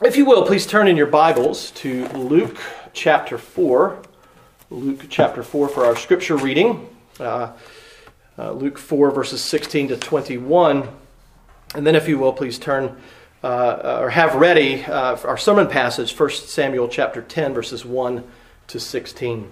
If 0.00 0.16
you 0.16 0.24
will, 0.24 0.46
please 0.46 0.64
turn 0.64 0.86
in 0.86 0.96
your 0.96 1.08
Bibles 1.08 1.72
to 1.72 2.06
Luke 2.10 2.56
chapter 2.92 3.36
4. 3.36 4.00
Luke 4.70 5.06
chapter 5.08 5.42
4 5.42 5.68
for 5.68 5.84
our 5.84 5.96
scripture 5.96 6.36
reading. 6.36 6.88
Uh, 7.18 7.50
uh, 8.38 8.52
Luke 8.52 8.78
4, 8.78 9.10
verses 9.10 9.42
16 9.42 9.88
to 9.88 9.96
21. 9.96 10.88
And 11.74 11.84
then, 11.84 11.96
if 11.96 12.06
you 12.06 12.16
will, 12.16 12.32
please 12.32 12.60
turn 12.60 12.96
uh, 13.42 13.98
or 14.00 14.10
have 14.10 14.36
ready 14.36 14.84
uh, 14.84 15.16
our 15.24 15.36
sermon 15.36 15.66
passage, 15.66 16.16
1 16.16 16.30
Samuel 16.30 16.86
chapter 16.86 17.20
10, 17.20 17.52
verses 17.52 17.84
1 17.84 18.22
to 18.68 18.78
16. 18.78 19.50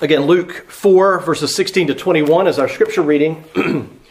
Again, 0.00 0.22
Luke 0.22 0.70
4, 0.70 1.20
verses 1.20 1.54
16 1.54 1.88
to 1.88 1.94
21 1.94 2.46
is 2.46 2.58
our 2.58 2.70
scripture 2.70 3.02
reading. 3.02 3.44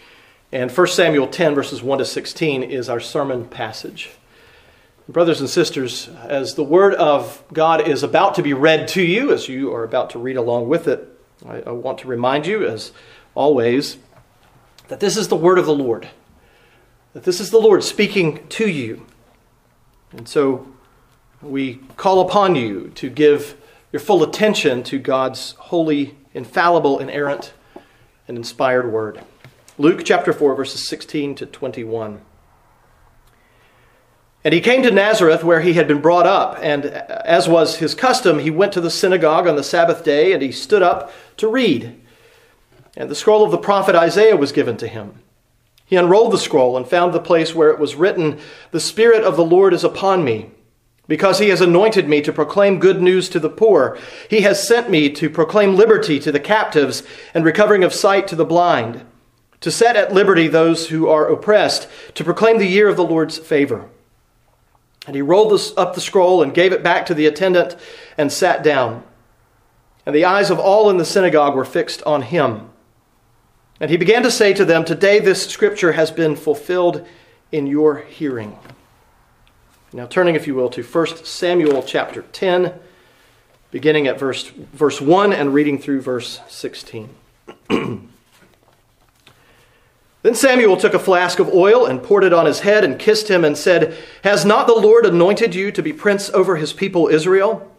And 0.54 0.70
1 0.70 0.88
Samuel 0.88 1.28
10, 1.28 1.56
verses 1.56 1.82
1 1.82 2.00
to 2.00 2.06
16, 2.06 2.64
is 2.64 2.90
our 2.90 3.00
sermon 3.00 3.46
passage. 3.46 4.10
Brothers 5.08 5.40
and 5.40 5.50
sisters, 5.50 6.10
as 6.24 6.56
the 6.56 6.64
Word 6.64 6.94
of 6.96 7.42
God 7.54 7.88
is 7.88 8.04
about 8.04 8.36
to 8.36 8.44
be 8.44 8.54
read 8.54 8.90
to 8.90 9.02
you, 9.02 9.32
as 9.32 9.48
you 9.48 9.74
are 9.74 9.86
about 9.86 10.10
to 10.10 10.20
read 10.20 10.36
along 10.36 10.68
with 10.68 10.90
it, 10.90 11.08
I, 11.48 11.62
I 11.62 11.72
want 11.72 12.00
to 12.00 12.08
remind 12.08 12.46
you, 12.46 12.68
as 12.68 12.92
always, 13.34 13.96
that 14.90 15.00
this 15.00 15.16
is 15.16 15.30
the 15.30 15.38
Word 15.38 15.58
of 15.58 15.66
the 15.66 15.74
Lord, 15.74 16.10
that 17.14 17.24
this 17.24 17.40
is 17.40 17.50
the 17.50 17.58
Lord 17.58 17.82
speaking 17.82 18.46
to 18.50 18.70
you. 18.70 19.06
And 20.12 20.28
so 20.28 20.68
we 21.42 21.76
call 21.96 22.20
upon 22.20 22.56
you 22.56 22.92
to 22.96 23.10
give 23.10 23.56
your 23.94 24.02
full 24.02 24.22
attention 24.22 24.84
to 24.84 25.00
God's 25.00 25.54
holy, 25.54 26.18
infallible, 26.34 27.00
inerrant, 27.00 27.54
and 28.28 28.38
inspired 28.38 28.92
Word. 28.92 29.24
Luke 29.82 30.04
chapter 30.06 30.32
4, 30.32 30.54
verses 30.54 30.88
16 30.88 31.34
to 31.34 31.48
21. 31.48 32.22
And 34.44 34.54
he 34.54 34.62
came 34.62 34.84
to 34.84 34.92
Nazareth 34.92 35.44
where 35.44 35.62
he 35.62 35.74
had 35.74 35.88
been 35.88 36.02
brought 36.02 36.28
up, 36.28 36.60
and 36.62 36.86
as 36.86 37.50
was 37.50 37.78
his 37.78 37.96
custom, 37.96 38.38
he 38.38 38.52
went 38.52 38.74
to 38.74 38.82
the 38.82 38.92
synagogue 38.92 39.48
on 39.48 39.56
the 39.56 39.64
Sabbath 39.64 40.04
day, 40.04 40.34
and 40.34 40.42
he 40.44 40.52
stood 40.52 40.84
up 40.84 41.12
to 41.38 41.48
read. 41.48 42.00
And 42.96 43.10
the 43.10 43.16
scroll 43.16 43.44
of 43.44 43.50
the 43.50 43.58
prophet 43.58 43.96
Isaiah 43.96 44.38
was 44.38 44.52
given 44.52 44.78
to 44.78 44.88
him. 44.88 45.16
He 45.84 45.96
unrolled 45.96 46.32
the 46.32 46.38
scroll 46.38 46.78
and 46.78 46.88
found 46.88 47.12
the 47.12 47.20
place 47.20 47.56
where 47.56 47.72
it 47.72 47.80
was 47.80 47.96
written, 47.96 48.40
The 48.70 48.80
Spirit 48.80 49.24
of 49.24 49.36
the 49.36 49.44
Lord 49.44 49.74
is 49.74 49.84
upon 49.84 50.24
me, 50.24 50.52
because 51.08 51.40
he 51.40 51.50
has 51.50 51.60
anointed 51.60 52.08
me 52.08 52.22
to 52.22 52.32
proclaim 52.32 52.78
good 52.78 53.02
news 53.02 53.30
to 53.30 53.40
the 53.40 53.50
poor. 53.50 53.98
He 54.30 54.42
has 54.42 54.68
sent 54.68 54.92
me 54.92 55.10
to 55.14 55.28
proclaim 55.28 55.76
liberty 55.76 56.20
to 56.20 56.32
the 56.32 56.40
captives 56.40 57.02
and 57.34 57.44
recovering 57.44 57.84
of 57.84 57.96
sight 57.96 58.28
to 58.28 58.36
the 58.36 58.46
blind 58.46 59.08
to 59.62 59.72
set 59.72 59.96
at 59.96 60.14
liberty 60.14 60.48
those 60.48 60.90
who 60.90 61.08
are 61.08 61.30
oppressed, 61.30 61.88
to 62.16 62.24
proclaim 62.24 62.58
the 62.58 62.66
year 62.66 62.90
of 62.90 62.98
the 62.98 63.06
Lord's 63.06 63.38
favor. 63.38 63.88
And 65.08 65.16
he 65.16 65.22
rolled 65.22 65.60
up 65.78 65.96
the 65.96 66.02
scroll 66.02 66.44
and 66.44 66.54
gave 66.54 66.74
it 66.74 66.84
back 66.84 67.06
to 67.08 67.14
the 67.14 67.26
attendant 67.26 67.76
and 68.18 68.32
sat 68.32 68.64
down. 68.64 69.04
And 70.06 70.16
the 70.16 70.26
eyes 70.26 70.50
of 70.50 70.60
all 70.60 70.90
in 70.90 70.98
the 70.98 71.06
synagogue 71.06 71.56
were 71.56 71.66
fixed 71.66 72.04
on 72.04 72.24
him. 72.24 72.70
And 73.80 73.90
he 73.90 73.98
began 73.98 74.24
to 74.24 74.32
say 74.32 74.54
to 74.54 74.66
them, 74.66 74.84
Today 74.84 75.20
this 75.20 75.48
scripture 75.48 75.94
has 75.94 76.12
been 76.12 76.36
fulfilled 76.36 77.08
in 77.52 77.66
your 77.68 77.98
hearing. 77.98 78.58
Now, 79.94 80.06
turning, 80.06 80.36
if 80.36 80.48
you 80.48 80.56
will, 80.56 80.70
to 80.70 80.84
1 80.84 81.26
Samuel 81.26 81.84
chapter 81.84 82.22
10, 82.22 82.74
beginning 83.72 84.08
at 84.08 84.20
verse, 84.20 84.48
verse 84.48 85.02
1 85.02 85.34
and 85.34 85.54
reading 85.54 85.78
through 85.80 86.02
verse 86.02 86.40
16. 86.48 87.10
Then 90.24 90.36
Samuel 90.36 90.78
took 90.78 90.94
a 90.94 91.00
flask 91.00 91.40
of 91.40 91.50
oil 91.50 91.86
and 91.86 92.04
poured 92.04 92.24
it 92.24 92.34
on 92.34 92.46
his 92.46 92.60
head 92.60 92.84
and 92.84 93.00
kissed 93.00 93.28
him 93.28 93.44
and 93.44 93.58
said, 93.58 93.98
Has 94.24 94.46
not 94.46 94.68
the 94.68 94.74
Lord 94.74 95.06
anointed 95.06 95.56
you 95.56 95.72
to 95.72 95.82
be 95.82 95.94
prince 95.94 96.30
over 96.30 96.58
his 96.58 96.74
people 96.74 97.08
Israel? 97.08 97.72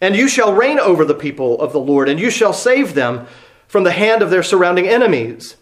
And 0.00 0.14
you 0.14 0.28
shall 0.28 0.52
reign 0.52 0.78
over 0.78 1.04
the 1.04 1.14
people 1.14 1.58
of 1.60 1.72
the 1.72 1.80
Lord, 1.80 2.08
and 2.08 2.20
you 2.20 2.30
shall 2.30 2.52
save 2.52 2.94
them 2.94 3.26
from 3.66 3.84
the 3.84 3.92
hand 3.92 4.20
of 4.20 4.28
their 4.28 4.42
surrounding 4.42 4.86
enemies. 4.86 5.56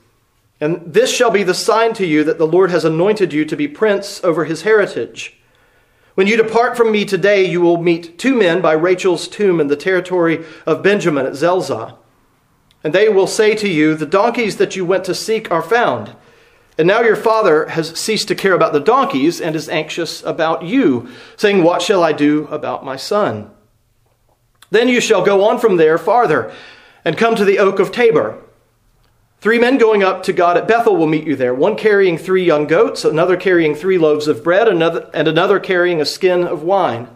And 0.61 0.83
this 0.93 1.15
shall 1.15 1.31
be 1.31 1.45
the 1.45 1.55
sign 1.55 1.95
to 1.95 2.07
you 2.07 2.25
that 2.25 2.39
the 2.39 2.47
Lord 2.47 2.71
has 2.71 2.85
anointed 2.85 3.33
you 3.33 3.45
to 3.45 3.57
be 3.57 3.69
prince 3.69 4.23
over 4.25 4.45
his 4.45 4.63
heritage. 4.63 5.39
When 6.15 6.27
you 6.27 6.37
depart 6.37 6.77
from 6.77 6.93
me 6.93 7.05
today, 7.05 7.45
you 7.45 7.61
will 7.61 7.83
meet 7.83 8.19
two 8.19 8.37
men 8.37 8.61
by 8.61 8.73
Rachel's 8.73 9.29
tomb 9.29 9.61
in 9.61 9.67
the 9.69 9.77
territory 9.77 10.45
of 10.67 10.83
Benjamin 10.83 11.27
at 11.27 11.35
Zelzah. 11.35 11.97
And 12.85 12.93
they 12.93 13.09
will 13.09 13.27
say 13.27 13.55
to 13.57 13.69
you, 13.69 13.95
The 13.95 14.07
donkeys 14.07 14.59
that 14.59 14.77
you 14.77 14.85
went 14.85 15.05
to 15.07 15.15
seek 15.15 15.51
are 15.51 15.63
found. 15.63 16.15
And 16.77 16.87
now 16.87 17.01
your 17.01 17.17
father 17.17 17.69
has 17.69 17.99
ceased 17.99 18.29
to 18.29 18.35
care 18.35 18.53
about 18.53 18.73
the 18.73 18.81
donkeys 18.81 19.41
and 19.41 19.57
is 19.57 19.69
anxious 19.69 20.23
about 20.23 20.65
you, 20.65 21.09
saying, 21.37 21.63
What 21.63 21.81
shall 21.81 22.05
I 22.05 22.13
do 22.13 22.47
about 22.49 22.85
my 22.85 22.97
son? 22.97 23.51
Then 24.71 24.89
you 24.89 25.01
shall 25.01 25.25
go 25.25 25.45
on 25.45 25.59
from 25.59 25.79
there 25.79 25.97
farther 25.97 26.53
and 27.05 27.17
come 27.17 27.35
to 27.37 27.45
the 27.45 27.59
oak 27.59 27.79
of 27.79 27.91
Tabor. 27.91 28.41
Three 29.41 29.59
men 29.59 29.79
going 29.79 30.03
up 30.03 30.23
to 30.25 30.33
God 30.33 30.57
at 30.57 30.67
Bethel 30.67 30.97
will 30.97 31.07
meet 31.07 31.27
you 31.27 31.37
there, 31.37 31.55
one 31.55 31.77
carrying 31.77 32.19
three 32.19 32.45
young 32.45 32.67
goats, 32.67 33.05
another 33.05 33.37
carrying 33.37 33.75
three 33.75 33.99
loaves 33.99 34.27
of 34.27 34.43
bread, 34.43 34.69
another, 34.69 35.11
and 35.15 35.29
another 35.29 35.61
carrying 35.61 36.01
a 36.01 36.07
skin 36.07 36.45
of 36.45 36.63
wine. 36.63 37.09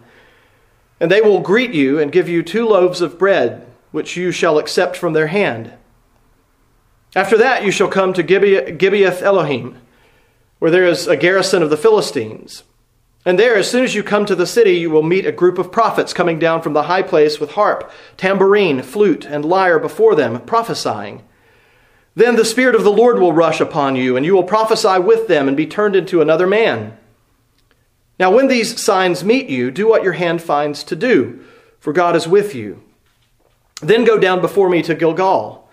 And 0.99 1.11
they 1.11 1.21
will 1.21 1.39
greet 1.39 1.73
you 1.73 1.99
and 1.99 2.11
give 2.11 2.29
you 2.29 2.43
two 2.43 2.67
loaves 2.67 3.01
of 3.01 3.19
bread 3.19 3.68
which 3.91 4.15
you 4.17 4.31
shall 4.31 4.57
accept 4.57 4.95
from 4.95 5.13
their 5.13 5.27
hand. 5.27 5.73
After 7.15 7.37
that, 7.37 7.63
you 7.63 7.71
shall 7.71 7.87
come 7.87 8.13
to 8.13 8.23
Gibeath 8.23 9.21
Elohim, 9.21 9.77
where 10.59 10.71
there 10.71 10.85
is 10.85 11.07
a 11.07 11.17
garrison 11.17 11.63
of 11.63 11.69
the 11.69 11.77
Philistines. 11.77 12.63
And 13.25 13.37
there, 13.37 13.55
as 13.55 13.69
soon 13.69 13.83
as 13.83 13.95
you 13.95 14.03
come 14.03 14.25
to 14.25 14.35
the 14.35 14.47
city, 14.47 14.73
you 14.73 14.89
will 14.89 15.03
meet 15.03 15.25
a 15.25 15.31
group 15.31 15.57
of 15.57 15.71
prophets 15.71 16.13
coming 16.13 16.39
down 16.39 16.61
from 16.61 16.73
the 16.73 16.83
high 16.83 17.01
place 17.01 17.39
with 17.39 17.51
harp, 17.51 17.91
tambourine, 18.15 18.81
flute, 18.81 19.25
and 19.25 19.43
lyre 19.43 19.79
before 19.79 20.15
them, 20.15 20.39
prophesying. 20.41 21.23
Then 22.15 22.35
the 22.35 22.45
Spirit 22.45 22.75
of 22.75 22.83
the 22.83 22.91
Lord 22.91 23.19
will 23.19 23.33
rush 23.33 23.59
upon 23.59 23.95
you, 23.95 24.15
and 24.15 24.25
you 24.25 24.33
will 24.33 24.43
prophesy 24.43 24.99
with 24.99 25.27
them 25.27 25.47
and 25.47 25.57
be 25.57 25.67
turned 25.67 25.95
into 25.95 26.21
another 26.21 26.47
man. 26.47 26.97
Now, 28.19 28.31
when 28.31 28.47
these 28.47 28.81
signs 28.81 29.23
meet 29.23 29.49
you, 29.49 29.71
do 29.71 29.87
what 29.87 30.03
your 30.03 30.13
hand 30.13 30.41
finds 30.41 30.83
to 30.85 30.95
do, 30.95 31.43
for 31.79 31.93
God 31.93 32.15
is 32.15 32.27
with 32.27 32.53
you. 32.53 32.83
Then 33.81 34.03
go 34.03 34.17
down 34.17 34.41
before 34.41 34.69
me 34.69 34.81
to 34.83 34.95
Gilgal. 34.95 35.69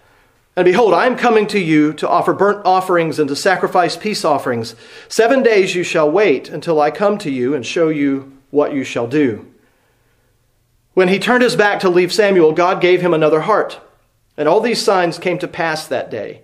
And 0.55 0.65
behold, 0.65 0.95
I 0.95 1.07
am 1.07 1.17
coming 1.17 1.47
to 1.49 1.59
you 1.59 1.93
to 1.95 2.09
offer 2.09 2.33
burnt 2.33 2.65
offerings 2.65 3.19
and 3.19 3.29
to 3.29 3.37
sacrifice 3.37 3.97
peace 3.97 4.25
offerings. 4.25 4.75
Seven 5.09 5.43
days 5.43 5.75
you 5.75 5.83
shall 5.83 6.11
wait 6.11 6.49
until 6.49 6.81
I 6.81 6.91
come 6.91 7.19
to 7.19 7.31
you 7.31 7.55
and 7.55 7.65
show 7.65 7.89
you 7.89 8.33
what 8.51 8.73
you 8.73 8.83
shall 8.83 9.07
do. 9.07 9.47
When 10.95 11.09
he 11.09 11.19
turned 11.19 11.43
his 11.43 11.57
back 11.57 11.81
to 11.81 11.91
leave 11.91 12.11
Samuel, 12.11 12.53
God 12.53 12.81
gave 12.81 13.03
him 13.03 13.13
another 13.13 13.43
heart. 13.43 13.81
And 14.39 14.49
all 14.49 14.61
these 14.61 14.83
signs 14.83 15.19
came 15.19 15.39
to 15.41 15.49
pass 15.49 15.87
that 15.87 16.11
day. 16.11 16.43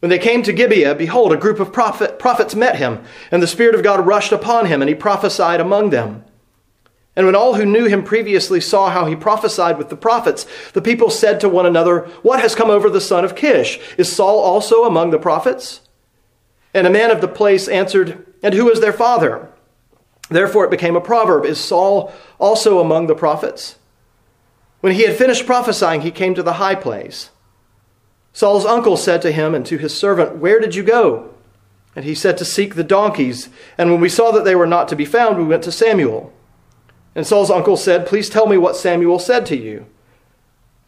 When 0.00 0.10
they 0.10 0.18
came 0.18 0.42
to 0.42 0.52
Gibeah, 0.52 0.96
behold, 0.96 1.32
a 1.32 1.36
group 1.36 1.60
of 1.60 1.72
prophet, 1.72 2.18
prophets 2.18 2.54
met 2.54 2.76
him, 2.76 3.04
and 3.30 3.42
the 3.42 3.46
Spirit 3.46 3.74
of 3.74 3.82
God 3.84 4.04
rushed 4.04 4.32
upon 4.32 4.66
him, 4.66 4.82
and 4.82 4.88
he 4.88 4.94
prophesied 4.94 5.60
among 5.60 5.90
them. 5.90 6.24
And 7.16 7.24
when 7.24 7.34
all 7.34 7.54
who 7.54 7.64
knew 7.64 7.86
him 7.86 8.04
previously 8.04 8.60
saw 8.60 8.90
how 8.90 9.06
he 9.06 9.16
prophesied 9.16 9.78
with 9.78 9.88
the 9.88 9.96
prophets, 9.96 10.46
the 10.74 10.82
people 10.82 11.08
said 11.08 11.40
to 11.40 11.48
one 11.48 11.64
another, 11.64 12.00
What 12.22 12.40
has 12.40 12.54
come 12.54 12.68
over 12.68 12.90
the 12.90 13.00
son 13.00 13.24
of 13.24 13.34
Kish? 13.34 13.80
Is 13.96 14.14
Saul 14.14 14.38
also 14.38 14.84
among 14.84 15.10
the 15.10 15.18
prophets? 15.18 15.80
And 16.74 16.86
a 16.86 16.90
man 16.90 17.10
of 17.10 17.22
the 17.22 17.28
place 17.28 17.68
answered, 17.68 18.26
And 18.42 18.52
who 18.52 18.70
is 18.70 18.80
their 18.80 18.92
father? 18.92 19.50
Therefore 20.28 20.66
it 20.66 20.70
became 20.70 20.94
a 20.94 21.00
proverb 21.00 21.46
Is 21.46 21.58
Saul 21.58 22.12
also 22.38 22.80
among 22.80 23.06
the 23.06 23.14
prophets? 23.14 23.76
When 24.80 24.92
he 24.92 25.04
had 25.04 25.16
finished 25.16 25.46
prophesying, 25.46 26.02
he 26.02 26.10
came 26.10 26.34
to 26.34 26.42
the 26.42 26.54
high 26.54 26.74
place. 26.74 27.30
Saul's 28.34 28.66
uncle 28.66 28.98
said 28.98 29.22
to 29.22 29.32
him 29.32 29.54
and 29.54 29.64
to 29.64 29.78
his 29.78 29.96
servant, 29.96 30.36
Where 30.36 30.60
did 30.60 30.74
you 30.74 30.82
go? 30.82 31.32
And 31.96 32.04
he 32.04 32.14
said, 32.14 32.36
To 32.36 32.44
seek 32.44 32.74
the 32.74 32.84
donkeys. 32.84 33.48
And 33.78 33.90
when 33.90 34.02
we 34.02 34.10
saw 34.10 34.30
that 34.32 34.44
they 34.44 34.54
were 34.54 34.66
not 34.66 34.88
to 34.88 34.96
be 34.96 35.06
found, 35.06 35.38
we 35.38 35.44
went 35.44 35.62
to 35.62 35.72
Samuel. 35.72 36.30
And 37.16 37.26
Saul's 37.26 37.50
uncle 37.50 37.78
said, 37.78 38.06
Please 38.06 38.28
tell 38.28 38.46
me 38.46 38.58
what 38.58 38.76
Samuel 38.76 39.18
said 39.18 39.46
to 39.46 39.56
you. 39.56 39.86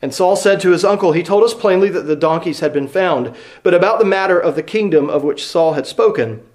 And 0.02 0.14
Saul 0.14 0.36
said 0.36 0.60
to 0.60 0.70
his 0.70 0.84
uncle, 0.84 1.12
He 1.12 1.22
told 1.22 1.42
us 1.42 1.54
plainly 1.54 1.88
that 1.88 2.02
the 2.02 2.14
donkeys 2.14 2.60
had 2.60 2.72
been 2.72 2.86
found, 2.86 3.34
but 3.62 3.72
about 3.72 3.98
the 3.98 4.04
matter 4.04 4.38
of 4.38 4.54
the 4.54 4.62
kingdom 4.62 5.08
of 5.08 5.24
which 5.24 5.44
Saul 5.44 5.72
had 5.72 5.86
spoken, 5.86 6.46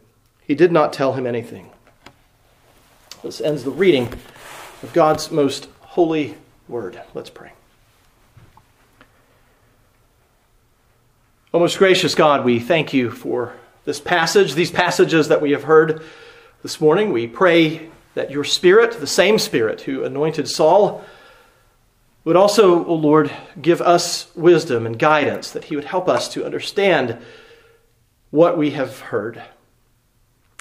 he 0.45 0.53
did 0.53 0.71
not 0.71 0.93
tell 0.93 1.13
him 1.13 1.25
anything. 1.25 1.71
This 3.23 3.41
ends 3.41 3.63
the 3.63 3.71
reading 3.71 4.13
of 4.83 4.93
God's 4.93 5.31
most 5.31 5.67
holy 5.79 6.35
word. 6.67 7.01
Let's 7.15 7.31
pray. 7.31 7.51
O 11.51 11.59
most 11.59 11.79
gracious 11.79 12.13
God, 12.13 12.45
we 12.45 12.59
thank 12.59 12.93
you 12.93 13.09
for 13.09 13.53
this 13.85 13.99
passage, 13.99 14.53
these 14.53 14.71
passages 14.71 15.29
that 15.29 15.41
we 15.41 15.51
have 15.51 15.63
heard 15.63 16.03
this 16.61 16.79
morning. 16.79 17.11
We 17.11 17.27
pray 17.27 17.89
that 18.15 18.31
your 18.31 18.43
Spirit, 18.43 18.99
the 18.99 19.07
same 19.07 19.39
Spirit 19.39 19.81
who 19.81 20.03
anointed 20.03 20.47
Saul, 20.47 21.03
would 22.23 22.35
also, 22.35 22.85
O 22.85 22.93
Lord, 22.93 23.31
give 23.61 23.81
us 23.81 24.33
wisdom 24.35 24.85
and 24.85 24.97
guidance, 24.97 25.51
that 25.51 25.65
He 25.65 25.75
would 25.75 25.85
help 25.85 26.07
us 26.07 26.29
to 26.29 26.45
understand 26.45 27.17
what 28.29 28.57
we 28.57 28.71
have 28.71 28.99
heard. 28.99 29.43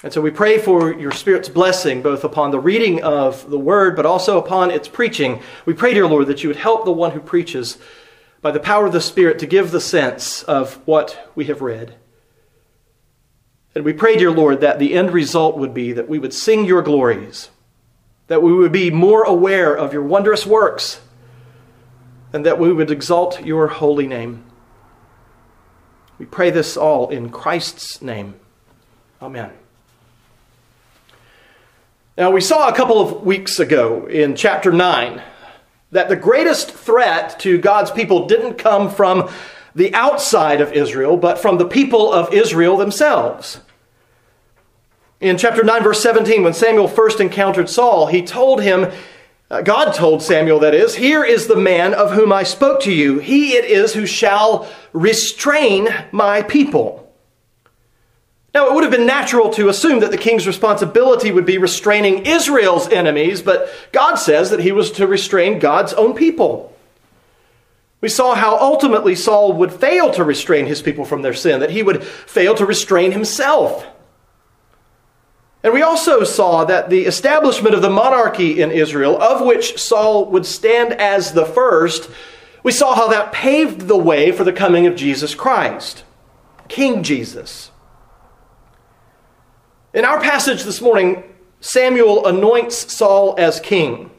And 0.03 0.11
so 0.11 0.19
we 0.19 0.31
pray 0.31 0.57
for 0.57 0.93
your 0.93 1.11
Spirit's 1.11 1.47
blessing 1.47 2.01
both 2.01 2.25
upon 2.25 2.51
the 2.51 2.59
reading 2.59 3.01
of 3.03 3.49
the 3.49 3.57
Word, 3.57 3.95
but 3.95 4.05
also 4.05 4.37
upon 4.37 4.69
its 4.69 4.89
preaching. 4.89 5.41
We 5.65 5.73
pray, 5.73 5.93
dear 5.93 6.07
Lord, 6.07 6.27
that 6.27 6.43
you 6.43 6.49
would 6.49 6.57
help 6.57 6.83
the 6.83 6.91
one 6.91 7.11
who 7.11 7.21
preaches 7.21 7.77
by 8.41 8.51
the 8.51 8.59
power 8.59 8.85
of 8.85 8.91
the 8.91 8.99
Spirit 8.99 9.39
to 9.39 9.47
give 9.47 9.71
the 9.71 9.79
sense 9.79 10.43
of 10.43 10.75
what 10.85 11.31
we 11.35 11.45
have 11.45 11.61
read. 11.61 11.95
And 13.75 13.83
we 13.83 13.93
pray, 13.93 14.17
dear 14.17 14.31
Lord, 14.31 14.61
that 14.61 14.77
the 14.77 14.93
end 14.93 15.11
result 15.11 15.57
would 15.57 15.73
be 15.73 15.93
that 15.93 16.07
we 16.07 16.19
would 16.19 16.33
sing 16.33 16.65
your 16.65 16.81
glories, 16.81 17.49
that 18.27 18.43
we 18.43 18.53
would 18.53 18.71
be 18.71 18.91
more 18.91 19.23
aware 19.23 19.75
of 19.75 19.93
your 19.93 20.03
wondrous 20.03 20.45
works, 20.45 21.01
and 22.31 22.45
that 22.45 22.59
we 22.59 22.71
would 22.71 22.91
exalt 22.91 23.43
your 23.43 23.67
holy 23.67 24.07
name. 24.07 24.43
We 26.19 26.25
pray 26.25 26.51
this 26.51 26.77
all 26.77 27.09
in 27.09 27.29
Christ's 27.29 28.01
name. 28.01 28.35
Amen. 29.21 29.51
Now, 32.15 32.29
we 32.29 32.41
saw 32.41 32.69
a 32.69 32.75
couple 32.75 33.01
of 33.01 33.23
weeks 33.23 33.59
ago 33.59 34.05
in 34.05 34.35
chapter 34.35 34.71
9 34.71 35.21
that 35.91 36.09
the 36.09 36.15
greatest 36.15 36.69
threat 36.69 37.39
to 37.39 37.57
God's 37.57 37.89
people 37.89 38.27
didn't 38.27 38.55
come 38.55 38.91
from 38.91 39.31
the 39.75 39.93
outside 39.93 40.61
of 40.61 40.73
Israel, 40.73 41.17
but 41.17 41.39
from 41.39 41.57
the 41.57 41.65
people 41.65 42.11
of 42.11 42.33
Israel 42.33 42.77
themselves. 42.77 43.59
In 45.19 45.37
chapter 45.37 45.63
9, 45.63 45.83
verse 45.83 46.01
17, 46.01 46.43
when 46.43 46.53
Samuel 46.53 46.87
first 46.87 47.19
encountered 47.19 47.69
Saul, 47.69 48.07
he 48.07 48.21
told 48.21 48.61
him, 48.61 48.91
uh, 49.49 49.61
God 49.61 49.93
told 49.93 50.21
Samuel, 50.21 50.59
that 50.59 50.73
is, 50.73 50.95
Here 50.95 51.23
is 51.23 51.47
the 51.47 51.55
man 51.55 51.93
of 51.93 52.11
whom 52.11 52.33
I 52.33 52.43
spoke 52.43 52.81
to 52.81 52.91
you. 52.91 53.19
He 53.19 53.53
it 53.53 53.65
is 53.65 53.93
who 53.93 54.05
shall 54.05 54.67
restrain 54.91 55.87
my 56.11 56.41
people. 56.41 56.99
Now, 58.53 58.67
it 58.67 58.73
would 58.73 58.83
have 58.83 58.91
been 58.91 59.07
natural 59.07 59.49
to 59.51 59.69
assume 59.69 60.01
that 60.01 60.11
the 60.11 60.17
king's 60.17 60.45
responsibility 60.45 61.31
would 61.31 61.45
be 61.45 61.57
restraining 61.57 62.25
Israel's 62.25 62.87
enemies, 62.89 63.41
but 63.41 63.69
God 63.91 64.15
says 64.15 64.49
that 64.49 64.59
he 64.59 64.71
was 64.71 64.91
to 64.91 65.07
restrain 65.07 65.57
God's 65.57 65.93
own 65.93 66.13
people. 66.13 66.72
We 68.03 68.09
saw 68.09 68.35
how 68.35 68.57
ultimately 68.57 69.15
Saul 69.15 69.53
would 69.53 69.71
fail 69.71 70.11
to 70.11 70.25
restrain 70.25 70.65
his 70.65 70.81
people 70.81 71.05
from 71.05 71.21
their 71.21 71.33
sin, 71.33 71.61
that 71.61 71.69
he 71.69 71.81
would 71.81 72.03
fail 72.03 72.53
to 72.55 72.65
restrain 72.65 73.13
himself. 73.13 73.87
And 75.63 75.73
we 75.73 75.83
also 75.83 76.25
saw 76.25 76.65
that 76.65 76.89
the 76.89 77.05
establishment 77.05 77.73
of 77.73 77.81
the 77.81 77.89
monarchy 77.89 78.61
in 78.61 78.71
Israel, 78.71 79.15
of 79.21 79.39
which 79.45 79.79
Saul 79.79 80.25
would 80.31 80.45
stand 80.45 80.91
as 80.91 81.31
the 81.31 81.45
first, 81.45 82.09
we 82.61 82.73
saw 82.73 82.93
how 82.93 83.07
that 83.07 83.31
paved 83.31 83.87
the 83.87 83.95
way 83.95 84.33
for 84.33 84.43
the 84.43 84.51
coming 84.51 84.85
of 84.85 84.97
Jesus 84.97 85.33
Christ, 85.33 86.03
King 86.67 87.03
Jesus. 87.03 87.71
In 89.93 90.03
our 90.03 90.19
passage 90.19 90.63
this 90.65 90.81
morning, 90.81 91.23
Samuel 91.61 92.25
anoints 92.25 92.93
Saul 92.93 93.35
as 93.37 93.61
king. 93.61 94.11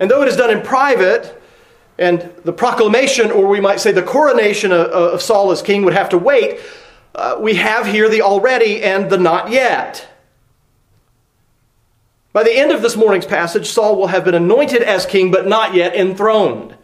And 0.00 0.10
though 0.10 0.22
it 0.22 0.28
is 0.28 0.36
done 0.36 0.50
in 0.50 0.60
private, 0.60 1.40
and 1.98 2.30
the 2.44 2.52
proclamation, 2.52 3.30
or 3.30 3.46
we 3.46 3.60
might 3.60 3.80
say 3.80 3.92
the 3.92 4.02
coronation 4.02 4.72
of, 4.72 4.86
of 4.88 5.22
Saul 5.22 5.50
as 5.50 5.62
king, 5.62 5.84
would 5.84 5.94
have 5.94 6.10
to 6.10 6.18
wait, 6.18 6.60
uh, 7.14 7.36
we 7.40 7.54
have 7.54 7.86
here 7.86 8.08
the 8.08 8.22
already 8.22 8.82
and 8.82 9.10
the 9.10 9.18
not 9.18 9.50
yet. 9.50 10.06
By 12.32 12.42
the 12.42 12.54
end 12.54 12.70
of 12.70 12.82
this 12.82 12.96
morning's 12.96 13.24
passage, 13.24 13.66
Saul 13.66 13.96
will 13.96 14.08
have 14.08 14.24
been 14.24 14.34
anointed 14.34 14.82
as 14.82 15.06
king, 15.06 15.30
but 15.30 15.46
not 15.46 15.74
yet 15.74 15.94
enthroned. 15.94 16.76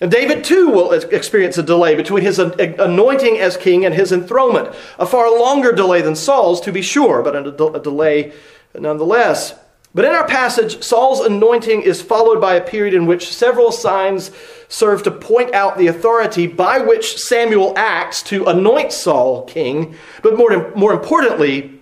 And 0.00 0.12
David 0.12 0.44
too 0.44 0.68
will 0.68 0.92
experience 0.92 1.58
a 1.58 1.62
delay 1.62 1.96
between 1.96 2.22
his 2.22 2.38
anointing 2.38 3.38
as 3.38 3.56
king 3.56 3.84
and 3.84 3.94
his 3.94 4.12
enthronement. 4.12 4.74
A 4.98 5.06
far 5.06 5.28
longer 5.36 5.72
delay 5.72 6.02
than 6.02 6.14
Saul's, 6.14 6.60
to 6.60 6.72
be 6.72 6.82
sure, 6.82 7.22
but 7.22 7.34
a 7.34 7.80
delay 7.80 8.32
nonetheless. 8.78 9.54
But 9.94 10.04
in 10.04 10.12
our 10.12 10.26
passage, 10.26 10.82
Saul's 10.82 11.20
anointing 11.20 11.82
is 11.82 12.02
followed 12.02 12.40
by 12.40 12.56
a 12.56 12.60
period 12.60 12.94
in 12.94 13.06
which 13.06 13.32
several 13.32 13.70
signs 13.70 14.32
serve 14.68 15.04
to 15.04 15.10
point 15.12 15.54
out 15.54 15.78
the 15.78 15.86
authority 15.86 16.48
by 16.48 16.80
which 16.80 17.16
Samuel 17.16 17.72
acts 17.76 18.20
to 18.24 18.46
anoint 18.46 18.92
Saul 18.92 19.44
king. 19.44 19.94
But 20.22 20.36
more, 20.36 20.72
more 20.74 20.92
importantly, 20.92 21.80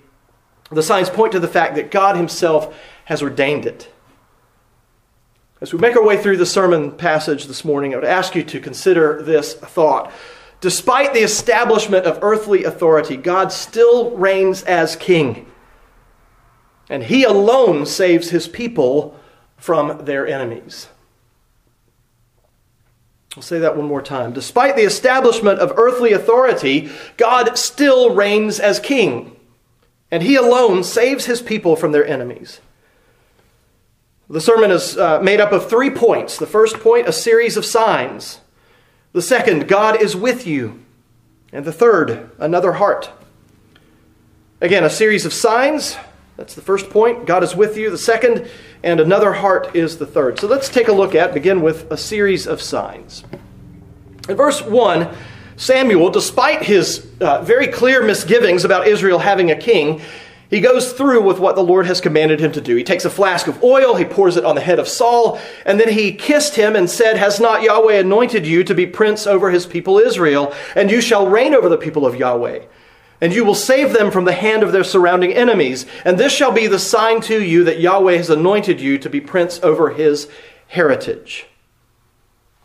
the 0.70 0.82
signs 0.82 1.08
point 1.08 1.32
to 1.32 1.40
the 1.40 1.48
fact 1.48 1.74
that 1.76 1.90
God 1.90 2.16
himself 2.16 2.78
has 3.06 3.22
ordained 3.22 3.64
it. 3.64 3.90
As 5.62 5.72
we 5.72 5.78
make 5.78 5.96
our 5.96 6.04
way 6.04 6.20
through 6.20 6.36
the 6.38 6.46
sermon 6.46 6.90
passage 6.90 7.46
this 7.46 7.64
morning, 7.64 7.94
I 7.94 7.96
would 7.96 8.04
ask 8.04 8.34
you 8.34 8.42
to 8.42 8.60
consider 8.60 9.22
this 9.22 9.54
thought. 9.54 10.12
Despite 10.60 11.14
the 11.14 11.22
establishment 11.22 12.04
of 12.04 12.18
earthly 12.20 12.64
authority, 12.64 13.16
God 13.16 13.52
still 13.52 14.10
reigns 14.10 14.62
as 14.64 14.96
king. 14.96 15.46
And 16.92 17.04
he 17.04 17.24
alone 17.24 17.86
saves 17.86 18.28
his 18.28 18.46
people 18.46 19.18
from 19.56 20.04
their 20.04 20.26
enemies. 20.26 20.88
I'll 23.34 23.42
say 23.42 23.58
that 23.60 23.78
one 23.78 23.86
more 23.86 24.02
time. 24.02 24.34
Despite 24.34 24.76
the 24.76 24.82
establishment 24.82 25.58
of 25.58 25.72
earthly 25.78 26.12
authority, 26.12 26.90
God 27.16 27.56
still 27.56 28.14
reigns 28.14 28.60
as 28.60 28.78
king. 28.78 29.34
And 30.10 30.22
he 30.22 30.36
alone 30.36 30.84
saves 30.84 31.24
his 31.24 31.40
people 31.40 31.76
from 31.76 31.92
their 31.92 32.06
enemies. 32.06 32.60
The 34.28 34.42
sermon 34.42 34.70
is 34.70 34.98
uh, 34.98 35.18
made 35.22 35.40
up 35.40 35.50
of 35.50 35.70
three 35.70 35.88
points. 35.88 36.36
The 36.36 36.46
first 36.46 36.78
point, 36.80 37.08
a 37.08 37.12
series 37.12 37.56
of 37.56 37.64
signs. 37.64 38.40
The 39.12 39.22
second, 39.22 39.66
God 39.66 40.02
is 40.02 40.14
with 40.14 40.46
you. 40.46 40.82
And 41.54 41.64
the 41.64 41.72
third, 41.72 42.30
another 42.38 42.72
heart. 42.72 43.10
Again, 44.60 44.84
a 44.84 44.90
series 44.90 45.24
of 45.24 45.32
signs. 45.32 45.96
That's 46.36 46.54
the 46.54 46.62
first 46.62 46.90
point. 46.90 47.26
God 47.26 47.42
is 47.42 47.54
with 47.54 47.76
you. 47.76 47.90
The 47.90 47.98
second, 47.98 48.48
and 48.82 49.00
another 49.00 49.32
heart 49.32 49.76
is 49.76 49.98
the 49.98 50.06
third. 50.06 50.38
So 50.38 50.46
let's 50.46 50.68
take 50.68 50.88
a 50.88 50.92
look 50.92 51.14
at, 51.14 51.34
begin 51.34 51.60
with 51.60 51.90
a 51.90 51.96
series 51.96 52.46
of 52.46 52.62
signs. 52.62 53.24
In 54.28 54.36
verse 54.36 54.62
1, 54.62 55.14
Samuel, 55.56 56.10
despite 56.10 56.62
his 56.62 57.06
uh, 57.20 57.42
very 57.42 57.68
clear 57.68 58.02
misgivings 58.02 58.64
about 58.64 58.88
Israel 58.88 59.18
having 59.18 59.50
a 59.50 59.56
king, 59.56 60.00
he 60.48 60.60
goes 60.60 60.92
through 60.92 61.22
with 61.22 61.38
what 61.38 61.54
the 61.54 61.62
Lord 61.62 61.86
has 61.86 62.00
commanded 62.00 62.40
him 62.40 62.52
to 62.52 62.60
do. 62.60 62.76
He 62.76 62.84
takes 62.84 63.04
a 63.04 63.10
flask 63.10 63.46
of 63.46 63.62
oil, 63.62 63.94
he 63.94 64.04
pours 64.04 64.36
it 64.36 64.44
on 64.44 64.54
the 64.54 64.60
head 64.60 64.78
of 64.78 64.86
Saul, 64.86 65.40
and 65.64 65.80
then 65.80 65.88
he 65.88 66.12
kissed 66.12 66.56
him 66.56 66.76
and 66.76 66.90
said, 66.90 67.16
Has 67.16 67.40
not 67.40 67.62
Yahweh 67.62 68.00
anointed 68.00 68.46
you 68.46 68.62
to 68.64 68.74
be 68.74 68.86
prince 68.86 69.26
over 69.26 69.50
his 69.50 69.64
people 69.64 69.98
Israel? 69.98 70.54
And 70.76 70.90
you 70.90 71.00
shall 71.00 71.26
reign 71.26 71.54
over 71.54 71.70
the 71.70 71.78
people 71.78 72.04
of 72.04 72.16
Yahweh. 72.16 72.64
And 73.22 73.32
you 73.32 73.44
will 73.44 73.54
save 73.54 73.92
them 73.92 74.10
from 74.10 74.26
the 74.26 74.32
hand 74.32 74.62
of 74.62 74.72
their 74.72 74.84
surrounding 74.84 75.32
enemies. 75.32 75.86
And 76.04 76.18
this 76.18 76.32
shall 76.32 76.52
be 76.52 76.66
the 76.66 76.80
sign 76.80 77.20
to 77.22 77.42
you 77.42 77.64
that 77.64 77.80
Yahweh 77.80 78.16
has 78.16 78.28
anointed 78.28 78.80
you 78.80 78.98
to 78.98 79.08
be 79.08 79.20
prince 79.20 79.60
over 79.62 79.90
his 79.90 80.28
heritage. 80.66 81.46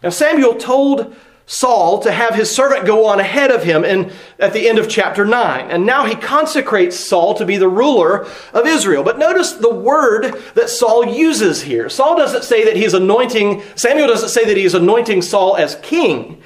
Now, 0.01 0.09
Samuel 0.09 0.55
told 0.55 1.15
Saul 1.45 1.99
to 1.99 2.11
have 2.11 2.35
his 2.35 2.53
servant 2.53 2.85
go 2.85 3.05
on 3.05 3.19
ahead 3.19 3.51
of 3.51 3.63
him 3.63 3.85
in, 3.85 4.11
at 4.39 4.51
the 4.51 4.67
end 4.67 4.79
of 4.79 4.89
chapter 4.89 5.25
9. 5.25 5.69
And 5.69 5.85
now 5.85 6.05
he 6.05 6.15
consecrates 6.15 6.99
Saul 6.99 7.35
to 7.35 7.45
be 7.45 7.57
the 7.57 7.69
ruler 7.69 8.25
of 8.51 8.65
Israel. 8.65 9.03
But 9.03 9.19
notice 9.19 9.53
the 9.53 9.73
word 9.73 10.33
that 10.55 10.69
Saul 10.69 11.05
uses 11.05 11.61
here. 11.61 11.87
Saul 11.87 12.17
doesn't 12.17 12.43
say 12.43 12.65
that 12.65 12.75
he's 12.75 12.93
anointing, 12.93 13.61
Samuel 13.75 14.07
doesn't 14.07 14.29
say 14.29 14.43
that 14.43 14.57
he 14.57 14.65
is 14.65 14.73
anointing 14.73 15.21
Saul 15.21 15.55
as 15.55 15.75
king. 15.83 16.41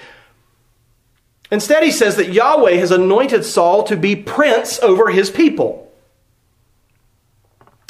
Instead, 1.52 1.84
he 1.84 1.92
says 1.92 2.16
that 2.16 2.32
Yahweh 2.32 2.76
has 2.76 2.92
anointed 2.92 3.44
Saul 3.44 3.84
to 3.84 3.98
be 3.98 4.16
prince 4.16 4.80
over 4.80 5.10
his 5.10 5.30
people. 5.30 5.92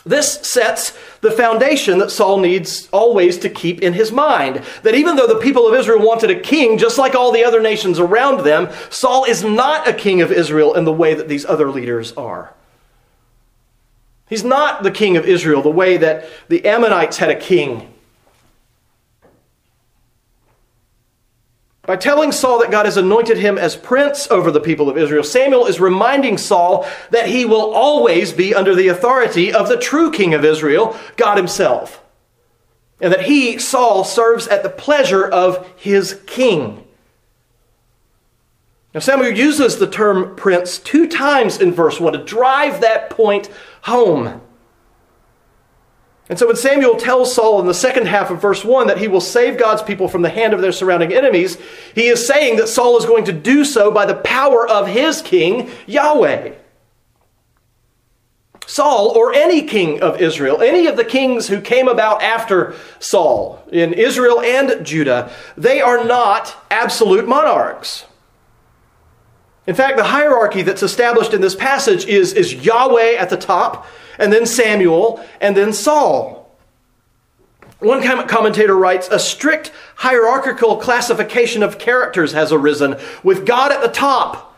This 0.04 0.34
sets 0.42 0.98
the 1.22 1.30
foundation 1.30 2.00
that 2.00 2.10
Saul 2.10 2.40
needs 2.40 2.90
always 2.92 3.38
to 3.38 3.50
keep 3.50 3.84
in 3.84 3.94
his 3.94 4.12
mind. 4.12 4.64
That 4.82 4.96
even 4.96 5.16
though 5.16 5.28
the 5.28 5.40
people 5.40 5.68
of 5.68 5.76
Israel 5.76 6.04
wanted 6.04 6.32
a 6.32 6.40
king, 6.40 6.80
just 6.80 6.98
like 6.98 7.14
all 7.14 7.32
the 7.32 7.44
other 7.44 7.62
nations 7.62 8.00
around 8.00 8.44
them, 8.44 8.70
Saul 8.90 9.26
is 9.26 9.44
not 9.44 9.88
a 9.88 9.94
king 9.94 10.22
of 10.22 10.32
Israel 10.32 10.74
in 10.74 10.86
the 10.86 10.92
way 10.92 11.14
that 11.14 11.28
these 11.28 11.46
other 11.46 11.70
leaders 11.70 12.14
are. 12.14 12.56
He's 14.28 14.44
not 14.44 14.82
the 14.82 14.92
king 14.92 15.18
of 15.18 15.26
Israel 15.28 15.62
the 15.62 15.70
way 15.70 15.98
that 15.98 16.28
the 16.48 16.66
Ammonites 16.66 17.18
had 17.18 17.30
a 17.30 17.40
king 17.40 17.91
By 21.84 21.96
telling 21.96 22.32
Saul 22.32 22.60
that 22.60 22.70
God 22.70 22.86
has 22.86 22.98
anointed 22.98 23.38
him 23.38 23.58
as 23.58 23.76
prince 23.76 24.30
over 24.30 24.52
the 24.52 24.60
people 24.60 24.88
of 24.88 24.98
Israel, 24.98 25.24
Samuel 25.24 25.66
is 25.66 25.80
reminding 25.80 26.38
Saul 26.38 26.88
that 27.10 27.28
he 27.28 27.44
will 27.44 27.74
always 27.74 28.32
be 28.32 28.54
under 28.54 28.76
the 28.76 28.88
authority 28.88 29.52
of 29.52 29.68
the 29.68 29.78
true 29.78 30.12
king 30.12 30.34
of 30.34 30.46
Israel, 30.46 30.96
God 31.18 31.38
himself. 31.38 32.04
And 33.00 33.12
that 33.12 33.24
he, 33.24 33.58
Saul, 33.58 34.04
serves 34.04 34.48
at 34.48 34.62
the 34.62 34.70
pleasure 34.70 35.26
of 35.26 35.68
his 35.76 36.22
king. 36.28 36.86
Now, 38.94 39.00
Samuel 39.00 39.32
uses 39.32 39.78
the 39.78 39.90
term 39.90 40.36
prince 40.36 40.78
two 40.78 41.08
times 41.08 41.60
in 41.60 41.74
verse 41.74 42.00
1 42.00 42.14
to 42.14 42.24
drive 42.24 42.82
that 42.82 43.10
point 43.10 43.50
home. 43.84 44.42
And 46.32 46.40
so 46.40 46.48
when 46.48 46.56
Samuel 46.56 46.96
tells 46.96 47.36
Saul 47.36 47.60
in 47.60 47.68
the 47.68 47.74
second 47.74 48.08
half 48.08 48.32
of 48.32 48.42
verse 48.42 48.64
1 48.64 48.88
that 48.88 49.00
he 49.00 49.10
will 49.10 49.20
save 49.20 49.60
God's 49.60 49.82
people 49.82 50.08
from 50.08 50.22
the 50.22 50.30
hand 50.30 50.54
of 50.54 50.62
their 50.62 50.72
surrounding 50.72 51.12
enemies, 51.12 51.58
he 51.94 52.08
is 52.08 52.26
saying 52.26 52.56
that 52.56 52.70
Saul 52.70 52.98
is 52.98 53.06
going 53.06 53.26
to 53.26 53.34
do 53.34 53.66
so 53.66 53.92
by 53.92 54.06
the 54.06 54.16
power 54.16 54.66
of 54.66 54.88
his 54.88 55.22
king, 55.22 55.70
Yahweh. 55.88 56.54
Saul 58.66 59.10
or 59.10 59.34
any 59.34 59.64
king 59.64 60.02
of 60.02 60.22
Israel, 60.22 60.62
any 60.62 60.88
of 60.88 60.96
the 60.96 61.04
kings 61.04 61.50
who 61.50 61.60
came 61.60 61.90
about 61.90 62.24
after 62.24 62.76
Saul 63.00 63.62
in 63.70 63.92
Israel 63.92 64.40
and 64.40 64.86
Judah, 64.86 65.34
they 65.58 65.82
are 65.82 66.06
not 66.06 66.56
absolute 66.72 67.28
monarchs. 67.28 68.06
In 69.68 69.76
fact, 69.76 69.98
the 69.98 70.04
hierarchy 70.04 70.64
that's 70.64 70.84
established 70.84 71.34
in 71.34 71.42
this 71.42 71.56
passage 71.56 72.06
is, 72.06 72.34
is 72.34 72.54
Yahweh 72.54 73.16
at 73.18 73.30
the 73.30 73.38
top, 73.38 73.86
and 74.18 74.34
then 74.34 74.46
Samuel, 74.46 75.24
and 75.40 75.56
then 75.56 75.72
Saul. 75.72 76.42
One 77.80 78.02
commentator 78.28 78.76
writes 78.76 79.08
A 79.10 79.20
strict 79.20 79.72
hierarchical 79.96 80.78
classification 80.78 81.64
of 81.64 81.80
characters 81.80 82.34
has 82.34 82.52
arisen, 82.52 82.98
with 83.24 83.46
God 83.46 83.72
at 83.72 83.82
the 83.82 83.88
top. 83.88 84.56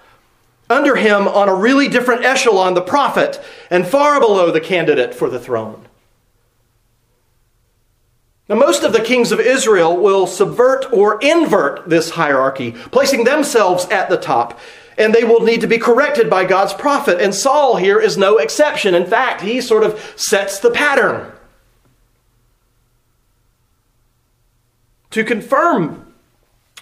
Under 0.69 0.95
him, 0.95 1.27
on 1.27 1.50
a 1.50 1.55
really 1.55 1.88
different 1.88 2.24
echelon, 2.24 2.74
the 2.74 2.81
prophet, 2.81 3.41
and 3.69 3.86
far 3.86 4.19
below 4.19 4.51
the 4.51 4.62
candidate 4.62 5.13
for 5.13 5.29
the 5.29 5.39
throne. 5.39 5.86
Now, 8.50 8.55
most 8.55 8.83
of 8.83 8.91
the 8.91 9.01
kings 9.01 9.31
of 9.31 9.39
Israel 9.39 9.95
will 9.95 10.27
subvert 10.27 10.91
or 10.91 11.17
invert 11.22 11.89
this 11.89 12.12
hierarchy, 12.12 12.72
placing 12.72 13.24
themselves 13.24 13.86
at 13.86 14.10
the 14.10 14.17
top, 14.17 14.60
and 14.98 15.14
they 15.14 15.24
will 15.24 15.42
need 15.42 15.62
to 15.62 15.68
be 15.68 15.78
corrected 15.78 16.30
by 16.30 16.46
God's 16.46 16.74
prophet. 16.74 17.20
And 17.22 17.34
Saul 17.34 17.78
here 17.78 18.00
is 18.00 18.18
no 18.18 18.38
exception. 18.38 18.96
In 18.96 19.06
fact, 19.06 19.42
he 19.42 19.62
sort 19.62 19.84
of 19.84 20.14
sets 20.16 20.60
the 20.60 20.72
pattern. 20.72 21.34
to 25.14 25.24
confirm 25.24 26.12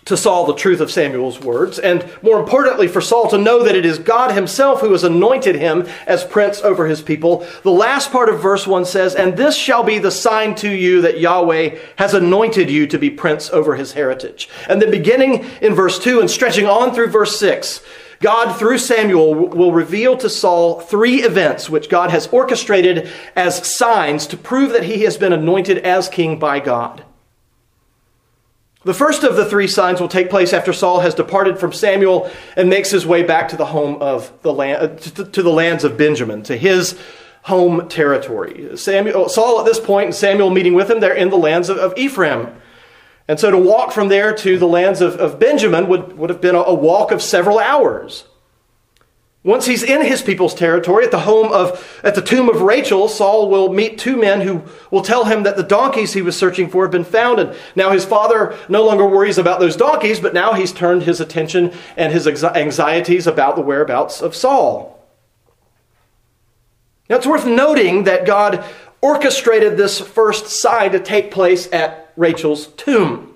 to 0.06 0.18
Saul 0.18 0.46
the 0.46 0.56
truth 0.56 0.80
of 0.80 0.92
Samuel's 0.92 1.40
words, 1.40 1.78
and 1.78 2.10
more 2.24 2.40
importantly, 2.40 2.88
for 2.88 3.02
Saul 3.02 3.30
to 3.30 3.38
know 3.38 3.64
that 3.64 3.76
it 3.76 3.86
is 3.86 4.00
God 4.00 4.32
himself 4.32 4.82
who 4.82 4.92
has 4.92 5.04
anointed 5.04 5.56
him 5.56 5.88
as 6.08 6.24
prince 6.24 6.62
over 6.62 6.88
his 6.88 7.02
people. 7.02 7.46
The 7.64 7.72
last 7.72 8.12
part 8.12 8.30
of 8.30 8.42
verse 8.42 8.66
1 8.66 8.86
says, 8.86 9.14
And 9.14 9.38
this 9.38 9.56
shall 9.56 9.84
be 9.84 10.00
the 10.00 10.10
sign 10.10 10.56
to 10.56 10.70
you 10.70 11.02
that 11.02 11.20
Yahweh 11.20 11.78
has 11.98 12.16
anointed 12.16 12.70
you 12.70 12.88
to 12.88 12.98
be 12.98 13.12
prince 13.12 13.52
over 13.52 13.76
his 13.76 13.94
heritage. 13.94 14.50
And 14.68 14.82
then 14.82 14.90
beginning 14.90 15.46
in 15.62 15.76
verse 15.76 16.00
2 16.00 16.20
and 16.20 16.30
stretching 16.30 16.66
on 16.66 16.94
through 16.96 17.10
verse 17.10 17.40
6, 17.40 17.82
God, 18.22 18.58
through 18.58 18.78
Samuel, 18.78 19.34
will 19.34 19.72
reveal 19.72 20.16
to 20.18 20.30
Saul 20.30 20.80
three 20.80 21.24
events 21.24 21.70
which 21.70 21.90
God 21.90 22.12
has 22.12 22.28
orchestrated 22.28 23.10
as 23.36 23.68
signs 23.68 24.28
to 24.28 24.38
prove 24.38 24.72
that 24.72 24.84
he 24.84 25.02
has 25.04 25.18
been 25.18 25.34
anointed 25.34 25.80
as 25.80 26.08
king 26.08 26.38
by 26.38 26.60
God. 26.60 27.04
The 28.84 28.94
first 28.96 29.24
of 29.24 29.36
the 29.36 29.46
three 29.46 29.68
signs 29.68 30.02
will 30.02 30.08
take 30.08 30.32
place 30.32 30.54
after 30.54 30.74
Saul 30.74 31.02
has 31.02 31.14
departed 31.14 31.60
from 31.60 31.72
Samuel 31.72 32.32
and 32.56 32.68
makes 32.68 32.90
his 32.90 33.06
way 33.06 33.22
back 33.22 33.50
to 33.50 33.58
the 33.58 33.66
home 33.66 34.02
of 34.02 34.32
the 34.42 34.52
land, 34.52 34.82
uh, 34.82 35.24
to 35.24 35.44
the 35.44 35.52
lands 35.52 35.84
of 35.84 35.98
Benjamin, 35.98 36.42
to 36.44 36.58
his 36.58 37.00
home 37.44 37.88
territory. 37.90 38.76
Samuel, 38.78 39.30
Saul 39.30 39.60
at 39.60 39.66
this 39.66 39.80
point, 39.80 40.06
and 40.06 40.16
Samuel 40.16 40.50
meeting 40.50 40.74
with 40.74 40.90
him, 40.90 41.00
they're 41.00 41.14
in 41.14 41.30
the 41.30 41.38
lands 41.38 41.70
of, 41.70 41.78
of 41.78 41.96
Ephraim. 41.96 42.56
And 43.28 43.40
so 43.40 43.52
to 43.52 43.58
walk 43.58 43.92
from 43.92 44.08
there 44.08 44.34
to 44.38 44.58
the 44.58 44.68
lands 44.68 45.00
of, 45.00 45.16
of 45.16 45.40
Benjamin 45.40 45.88
would, 45.88 46.18
would 46.18 46.32
have 46.32 46.42
been 46.42 46.56
a, 46.56 46.62
a 46.62 46.74
walk 46.74 47.12
of 47.12 47.22
several 47.22 47.60
hours. 47.60 48.26
Once 49.44 49.66
he's 49.66 49.82
in 49.82 50.06
his 50.06 50.22
people's 50.22 50.54
territory, 50.54 51.04
at 51.04 51.10
the 51.10 51.22
home 51.22 51.52
of, 51.52 52.00
at 52.04 52.14
the 52.14 52.22
tomb 52.22 52.48
of 52.48 52.62
Rachel, 52.62 53.08
Saul 53.08 53.50
will 53.50 53.74
meet 53.74 53.98
two 53.98 54.16
men 54.16 54.42
who 54.42 54.62
will 54.92 55.02
tell 55.02 55.26
him 55.26 55.42
that 55.44 55.58
the 55.58 55.64
donkeys 55.64 56.14
he 56.14 56.22
was 56.22 56.38
searching 56.38 56.70
for 56.70 56.84
have 56.84 56.92
been 56.92 57.04
found. 57.04 57.40
And 57.40 57.56
now 57.76 57.92
his 57.92 58.06
father 58.06 58.56
no 58.70 58.86
longer 58.86 59.06
worries 59.06 59.40
about 59.40 59.60
those 59.60 59.76
donkeys, 59.76 60.20
but 60.20 60.36
now 60.36 60.54
he's 60.54 60.72
turned 60.72 61.04
his 61.04 61.20
attention 61.20 61.74
and 61.98 62.14
his 62.14 62.28
anxieties 62.28 63.26
about 63.26 63.56
the 63.56 63.64
whereabouts 63.64 64.22
of 64.22 64.36
Saul. 64.36 65.04
Now 67.10 67.16
it's 67.16 67.28
worth 67.28 67.48
noting 67.48 68.04
that 68.04 68.28
God 68.28 68.64
orchestrated 69.02 69.76
this 69.76 70.00
first 70.00 70.48
sign 70.48 70.92
to 70.92 71.00
take 71.00 71.32
place 71.32 71.68
at 71.74 72.14
Rachel's 72.16 72.68
tomb. 72.68 73.31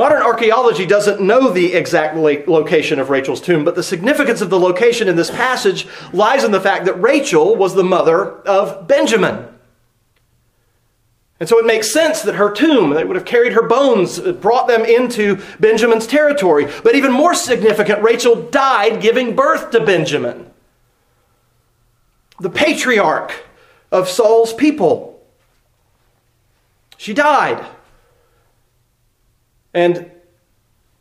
Modern 0.00 0.22
archaeology 0.22 0.86
doesn't 0.86 1.20
know 1.20 1.50
the 1.50 1.74
exact 1.74 2.16
location 2.16 2.98
of 2.98 3.10
Rachel's 3.10 3.38
tomb, 3.38 3.66
but 3.66 3.74
the 3.74 3.82
significance 3.82 4.40
of 4.40 4.48
the 4.48 4.58
location 4.58 5.08
in 5.08 5.16
this 5.16 5.30
passage 5.30 5.86
lies 6.14 6.42
in 6.42 6.52
the 6.52 6.60
fact 6.60 6.86
that 6.86 6.94
Rachel 6.94 7.54
was 7.54 7.74
the 7.74 7.84
mother 7.84 8.36
of 8.46 8.88
Benjamin. 8.88 9.46
And 11.38 11.46
so 11.46 11.58
it 11.58 11.66
makes 11.66 11.92
sense 11.92 12.22
that 12.22 12.36
her 12.36 12.50
tomb, 12.50 12.94
they 12.94 13.04
would 13.04 13.14
have 13.14 13.26
carried 13.26 13.52
her 13.52 13.68
bones, 13.68 14.18
uh, 14.18 14.32
brought 14.32 14.68
them 14.68 14.86
into 14.86 15.38
Benjamin's 15.60 16.06
territory. 16.06 16.66
But 16.82 16.94
even 16.94 17.12
more 17.12 17.34
significant, 17.34 18.02
Rachel 18.02 18.48
died 18.48 19.02
giving 19.02 19.36
birth 19.36 19.70
to 19.72 19.84
Benjamin, 19.84 20.50
the 22.40 22.48
patriarch 22.48 23.44
of 23.92 24.08
Saul's 24.08 24.54
people. 24.54 25.22
She 26.96 27.12
died. 27.12 27.66
And 29.72 30.10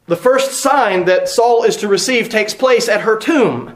the 0.07 0.15
first 0.15 0.53
sign 0.53 1.05
that 1.05 1.29
Saul 1.29 1.63
is 1.63 1.77
to 1.77 1.87
receive 1.87 2.29
takes 2.29 2.53
place 2.53 2.89
at 2.89 3.01
her 3.01 3.17
tomb. 3.17 3.75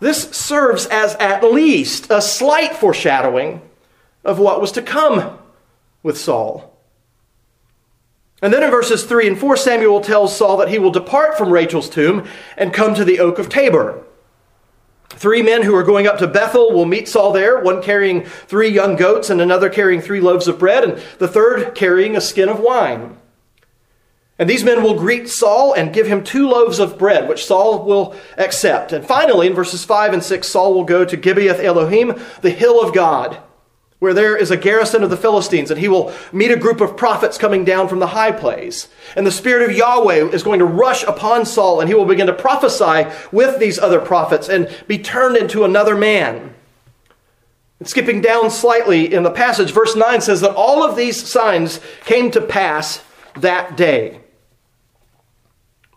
This 0.00 0.30
serves 0.30 0.86
as 0.86 1.14
at 1.16 1.42
least 1.42 2.10
a 2.10 2.20
slight 2.20 2.76
foreshadowing 2.76 3.62
of 4.24 4.38
what 4.38 4.60
was 4.60 4.72
to 4.72 4.82
come 4.82 5.38
with 6.02 6.18
Saul. 6.18 6.78
And 8.42 8.52
then 8.52 8.62
in 8.62 8.70
verses 8.70 9.04
3 9.04 9.28
and 9.28 9.38
4, 9.38 9.56
Samuel 9.56 10.00
tells 10.00 10.36
Saul 10.36 10.58
that 10.58 10.68
he 10.68 10.78
will 10.78 10.90
depart 10.90 11.38
from 11.38 11.50
Rachel's 11.50 11.88
tomb 11.88 12.28
and 12.56 12.72
come 12.72 12.94
to 12.94 13.04
the 13.04 13.18
oak 13.18 13.38
of 13.38 13.48
Tabor. 13.48 14.04
Three 15.08 15.42
men 15.42 15.62
who 15.62 15.74
are 15.74 15.82
going 15.82 16.06
up 16.06 16.18
to 16.18 16.26
Bethel 16.26 16.72
will 16.72 16.84
meet 16.84 17.08
Saul 17.08 17.32
there, 17.32 17.58
one 17.58 17.82
carrying 17.82 18.24
three 18.24 18.68
young 18.68 18.96
goats 18.96 19.30
and 19.30 19.40
another 19.40 19.70
carrying 19.70 20.00
three 20.00 20.20
loaves 20.20 20.48
of 20.48 20.58
bread, 20.58 20.84
and 20.84 21.02
the 21.18 21.28
third 21.28 21.74
carrying 21.74 22.16
a 22.16 22.20
skin 22.20 22.48
of 22.48 22.60
wine. 22.60 23.16
And 24.38 24.50
these 24.50 24.64
men 24.64 24.82
will 24.82 24.98
greet 24.98 25.28
Saul 25.28 25.74
and 25.74 25.94
give 25.94 26.08
him 26.08 26.24
two 26.24 26.48
loaves 26.48 26.80
of 26.80 26.98
bread, 26.98 27.28
which 27.28 27.44
Saul 27.44 27.84
will 27.84 28.16
accept. 28.36 28.92
And 28.92 29.06
finally, 29.06 29.46
in 29.46 29.54
verses 29.54 29.84
5 29.84 30.12
and 30.12 30.22
6, 30.22 30.48
Saul 30.48 30.74
will 30.74 30.84
go 30.84 31.04
to 31.04 31.16
Gibeath 31.16 31.62
Elohim, 31.62 32.20
the 32.40 32.50
hill 32.50 32.80
of 32.82 32.92
God, 32.92 33.38
where 34.00 34.12
there 34.12 34.36
is 34.36 34.50
a 34.50 34.56
garrison 34.56 35.04
of 35.04 35.10
the 35.10 35.16
Philistines, 35.16 35.70
and 35.70 35.78
he 35.78 35.86
will 35.86 36.12
meet 36.32 36.50
a 36.50 36.56
group 36.56 36.80
of 36.80 36.96
prophets 36.96 37.38
coming 37.38 37.64
down 37.64 37.86
from 37.86 38.00
the 38.00 38.08
high 38.08 38.32
place. 38.32 38.88
And 39.14 39.24
the 39.24 39.30
Spirit 39.30 39.70
of 39.70 39.76
Yahweh 39.76 40.30
is 40.30 40.42
going 40.42 40.58
to 40.58 40.64
rush 40.64 41.04
upon 41.04 41.46
Saul, 41.46 41.78
and 41.78 41.88
he 41.88 41.94
will 41.94 42.04
begin 42.04 42.26
to 42.26 42.32
prophesy 42.32 43.08
with 43.30 43.60
these 43.60 43.78
other 43.78 44.00
prophets 44.00 44.48
and 44.48 44.68
be 44.88 44.98
turned 44.98 45.36
into 45.36 45.62
another 45.62 45.94
man. 45.94 46.52
And 47.78 47.88
skipping 47.88 48.20
down 48.20 48.50
slightly 48.50 49.14
in 49.14 49.22
the 49.22 49.30
passage, 49.30 49.70
verse 49.70 49.94
9 49.94 50.20
says 50.22 50.40
that 50.40 50.56
all 50.56 50.82
of 50.82 50.96
these 50.96 51.24
signs 51.24 51.78
came 52.04 52.32
to 52.32 52.40
pass 52.40 53.04
that 53.36 53.76
day. 53.76 54.20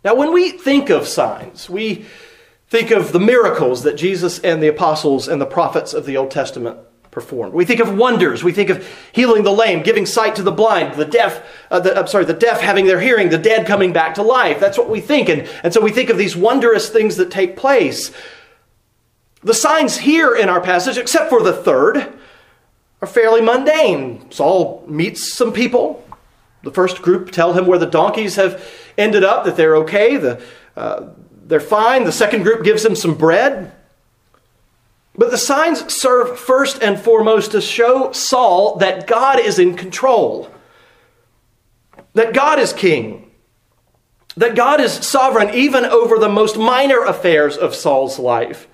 Now, 0.07 0.15
when 0.15 0.31
we 0.31 0.51
think 0.51 0.89
of 0.89 1.05
signs, 1.05 1.69
we 1.69 2.05
think 2.69 2.91
of 2.91 3.11
the 3.11 3.19
miracles 3.19 3.83
that 3.83 3.97
Jesus 3.97 4.39
and 4.39 4.63
the 4.63 4.69
apostles 4.69 5.27
and 5.27 5.41
the 5.41 5.45
prophets 5.45 5.93
of 5.93 6.05
the 6.05 6.15
Old 6.15 6.31
Testament 6.31 6.79
performed. 7.11 7.53
We 7.53 7.65
think 7.65 7.81
of 7.81 7.97
wonders. 7.97 8.41
We 8.41 8.53
think 8.53 8.69
of 8.69 8.87
healing 9.11 9.43
the 9.43 9.51
lame, 9.51 9.83
giving 9.83 10.05
sight 10.05 10.37
to 10.37 10.43
the 10.43 10.51
blind, 10.53 10.95
the 10.95 11.03
deaf, 11.03 11.45
uh, 11.69 11.81
the, 11.81 11.99
I'm 11.99 12.07
sorry, 12.07 12.23
the 12.23 12.33
deaf 12.33 12.61
having 12.61 12.85
their 12.85 13.01
hearing, 13.01 13.27
the 13.27 13.37
dead 13.37 13.67
coming 13.67 13.91
back 13.91 14.15
to 14.15 14.21
life. 14.21 14.61
That's 14.61 14.77
what 14.77 14.89
we 14.89 15.01
think. 15.01 15.27
And, 15.27 15.41
and 15.61 15.73
so 15.73 15.81
we 15.81 15.91
think 15.91 16.09
of 16.09 16.17
these 16.17 16.37
wondrous 16.37 16.87
things 16.87 17.17
that 17.17 17.29
take 17.29 17.57
place. 17.57 18.13
The 19.43 19.53
signs 19.53 19.97
here 19.97 20.33
in 20.33 20.47
our 20.47 20.61
passage, 20.61 20.97
except 20.97 21.29
for 21.29 21.43
the 21.43 21.51
third, 21.51 22.17
are 23.01 23.07
fairly 23.09 23.41
mundane. 23.41 24.31
Saul 24.31 24.85
meets 24.87 25.33
some 25.33 25.51
people. 25.51 26.06
The 26.67 26.73
first 26.73 27.01
group 27.01 27.31
tell 27.31 27.53
him 27.53 27.65
where 27.65 27.79
the 27.79 27.85
donkeys 27.85 28.35
have 28.35 28.61
ended 28.97 29.23
up, 29.23 29.45
that 29.45 29.55
they're 29.55 29.77
okay, 29.77 30.17
the, 30.17 30.43
uh, 30.75 31.11
they're 31.45 31.61
fine. 31.61 32.03
The 32.03 32.11
second 32.11 32.43
group 32.43 32.65
gives 32.65 32.83
him 32.83 32.93
some 32.93 33.15
bread. 33.15 33.71
But 35.15 35.31
the 35.31 35.37
signs 35.37 35.93
serve 35.93 36.37
first 36.37 36.83
and 36.83 36.99
foremost 36.99 37.53
to 37.53 37.61
show 37.61 38.11
Saul 38.11 38.75
that 38.79 39.07
God 39.07 39.39
is 39.39 39.59
in 39.59 39.77
control, 39.77 40.51
that 42.15 42.33
God 42.33 42.59
is 42.59 42.73
king, 42.73 43.31
that 44.35 44.53
God 44.53 44.81
is 44.81 44.91
sovereign 44.91 45.55
even 45.55 45.85
over 45.85 46.19
the 46.19 46.27
most 46.27 46.57
minor 46.57 47.01
affairs 47.01 47.55
of 47.55 47.75
Saul's 47.75 48.19
life. 48.19 48.67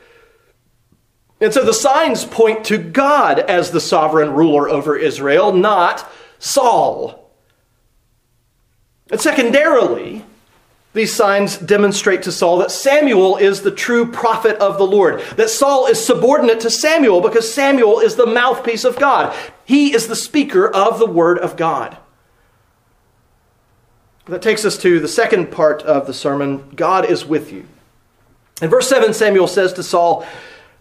And 1.39 1.53
so 1.53 1.63
the 1.63 1.75
signs 1.75 2.25
point 2.25 2.65
to 2.65 2.79
God 2.79 3.37
as 3.37 3.69
the 3.69 3.79
sovereign 3.79 4.33
ruler 4.33 4.67
over 4.67 4.95
Israel, 4.95 5.53
not 5.53 6.11
Saul. 6.39 7.22
And 9.13 9.21
secondarily, 9.21 10.25
these 10.93 11.13
signs 11.13 11.59
demonstrate 11.59 12.23
to 12.23 12.31
Saul 12.31 12.57
that 12.57 12.71
Samuel 12.71 13.37
is 13.37 13.61
the 13.61 13.69
true 13.69 14.11
prophet 14.11 14.57
of 14.57 14.79
the 14.79 14.87
Lord, 14.87 15.19
that 15.37 15.51
Saul 15.51 15.85
is 15.85 16.03
subordinate 16.03 16.61
to 16.61 16.71
Samuel 16.71 17.21
because 17.21 17.53
Samuel 17.53 17.99
is 17.99 18.15
the 18.15 18.25
mouthpiece 18.25 18.83
of 18.83 18.97
God. 18.97 19.37
He 19.65 19.93
is 19.93 20.07
the 20.07 20.15
speaker 20.15 20.67
of 20.67 20.97
the 20.97 21.05
Word 21.05 21.37
of 21.37 21.55
God. 21.55 21.95
That 24.25 24.41
takes 24.41 24.65
us 24.65 24.79
to 24.79 24.99
the 24.99 25.07
second 25.07 25.51
part 25.51 25.83
of 25.83 26.07
the 26.07 26.13
sermon 26.15 26.71
God 26.75 27.05
is 27.05 27.23
with 27.23 27.53
you. 27.53 27.67
In 28.63 28.69
verse 28.71 28.89
7, 28.89 29.13
Samuel 29.13 29.47
says 29.47 29.73
to 29.73 29.83
Saul, 29.83 30.25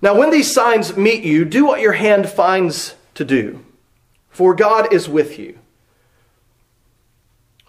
Now, 0.00 0.18
when 0.18 0.30
these 0.30 0.50
signs 0.50 0.96
meet 0.96 1.22
you, 1.22 1.44
do 1.44 1.66
what 1.66 1.82
your 1.82 1.92
hand 1.92 2.30
finds 2.30 2.94
to 3.12 3.26
do, 3.26 3.62
for 4.30 4.54
God 4.54 4.90
is 4.90 5.06
with 5.06 5.38
you. 5.38 5.58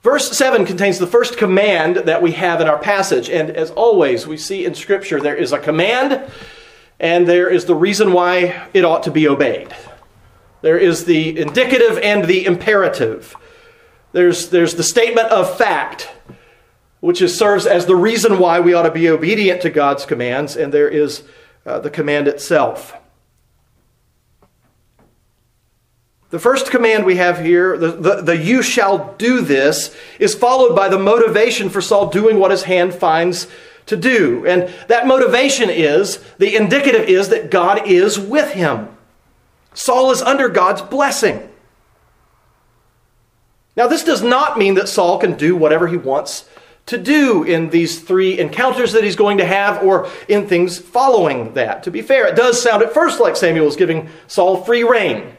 Verse 0.04 0.38
7 0.38 0.66
contains 0.66 1.00
the 1.00 1.08
first 1.08 1.38
command 1.38 1.96
that 1.96 2.22
we 2.22 2.34
have 2.34 2.60
in 2.60 2.68
our 2.68 2.78
passage. 2.78 3.30
And 3.30 3.50
as 3.50 3.72
always, 3.72 4.28
we 4.28 4.36
see 4.36 4.66
in 4.66 4.76
Scripture 4.76 5.22
there 5.22 5.36
is 5.36 5.54
a 5.54 5.60
command 5.60 6.30
and 7.00 7.26
there 7.26 7.50
is 7.50 7.66
the 7.66 7.76
reason 7.76 8.12
why 8.12 8.68
it 8.74 8.84
ought 8.84 9.04
to 9.04 9.12
be 9.12 9.30
obeyed. 9.30 9.74
There 10.62 10.78
is 10.78 11.06
the 11.06 11.40
indicative 11.40 11.98
and 12.00 12.26
the 12.26 12.46
imperative. 12.46 13.34
There's, 14.12 14.50
there's 14.50 14.76
the 14.76 14.84
statement 14.84 15.30
of 15.30 15.58
fact, 15.58 16.10
which 17.00 17.22
is, 17.22 17.38
serves 17.38 17.66
as 17.66 17.86
the 17.86 17.96
reason 17.96 18.40
why 18.40 18.60
we 18.60 18.74
ought 18.74 18.84
to 18.84 18.92
be 18.92 19.10
obedient 19.10 19.62
to 19.62 19.70
God's 19.70 20.06
commands, 20.06 20.56
and 20.56 20.74
there 20.74 20.90
is 20.90 21.24
uh, 21.66 21.80
the 21.80 21.90
command 21.90 22.28
itself. 22.28 22.94
The 26.34 26.40
first 26.40 26.72
command 26.72 27.06
we 27.06 27.18
have 27.18 27.40
here, 27.40 27.78
the, 27.78 27.92
the, 27.92 28.22
the, 28.24 28.36
you 28.36 28.64
shall 28.64 29.14
do 29.20 29.42
this, 29.42 29.96
is 30.18 30.34
followed 30.34 30.76
by 30.76 30.90
the 30.90 30.98
motivation 30.98 31.70
for 31.70 31.80
Saul 31.80 32.10
doing 32.10 32.40
what 32.40 32.50
his 32.50 32.64
hand 32.64 32.96
finds 32.96 33.46
to 33.86 33.96
do. 33.96 34.44
And 34.48 34.74
that 34.88 35.06
motivation 35.06 35.70
is, 35.70 36.18
the 36.40 36.56
indicative 36.56 37.08
is 37.08 37.30
that 37.30 37.52
God 37.52 37.88
is 37.88 38.20
with 38.20 38.54
him. 38.54 38.88
Saul 39.76 40.10
is 40.10 40.24
under 40.24 40.50
God's 40.50 40.82
blessing. 40.82 41.48
Now, 43.78 43.86
this 43.86 44.04
does 44.04 44.24
not 44.24 44.58
mean 44.58 44.74
that 44.74 44.90
Saul 44.90 45.20
can 45.20 45.38
do 45.38 45.56
whatever 45.56 45.88
he 45.88 45.98
wants 45.98 46.50
to 46.88 46.98
do 46.98 47.44
in 47.44 47.70
these 47.70 48.02
three 48.02 48.40
encounters 48.40 48.94
that 48.94 49.04
he's 49.04 49.16
going 49.16 49.38
to 49.38 49.46
have 49.46 49.84
or 49.84 50.10
in 50.28 50.48
things 50.48 50.80
following 50.80 51.54
that. 51.54 51.84
To 51.84 51.92
be 51.92 52.02
fair, 52.02 52.26
it 52.26 52.36
does 52.36 52.60
sound 52.60 52.82
at 52.82 52.92
first 52.92 53.20
like 53.20 53.36
Samuel 53.36 53.68
is 53.68 53.76
giving 53.76 54.10
Saul 54.26 54.64
free 54.64 54.84
rein. 54.84 55.38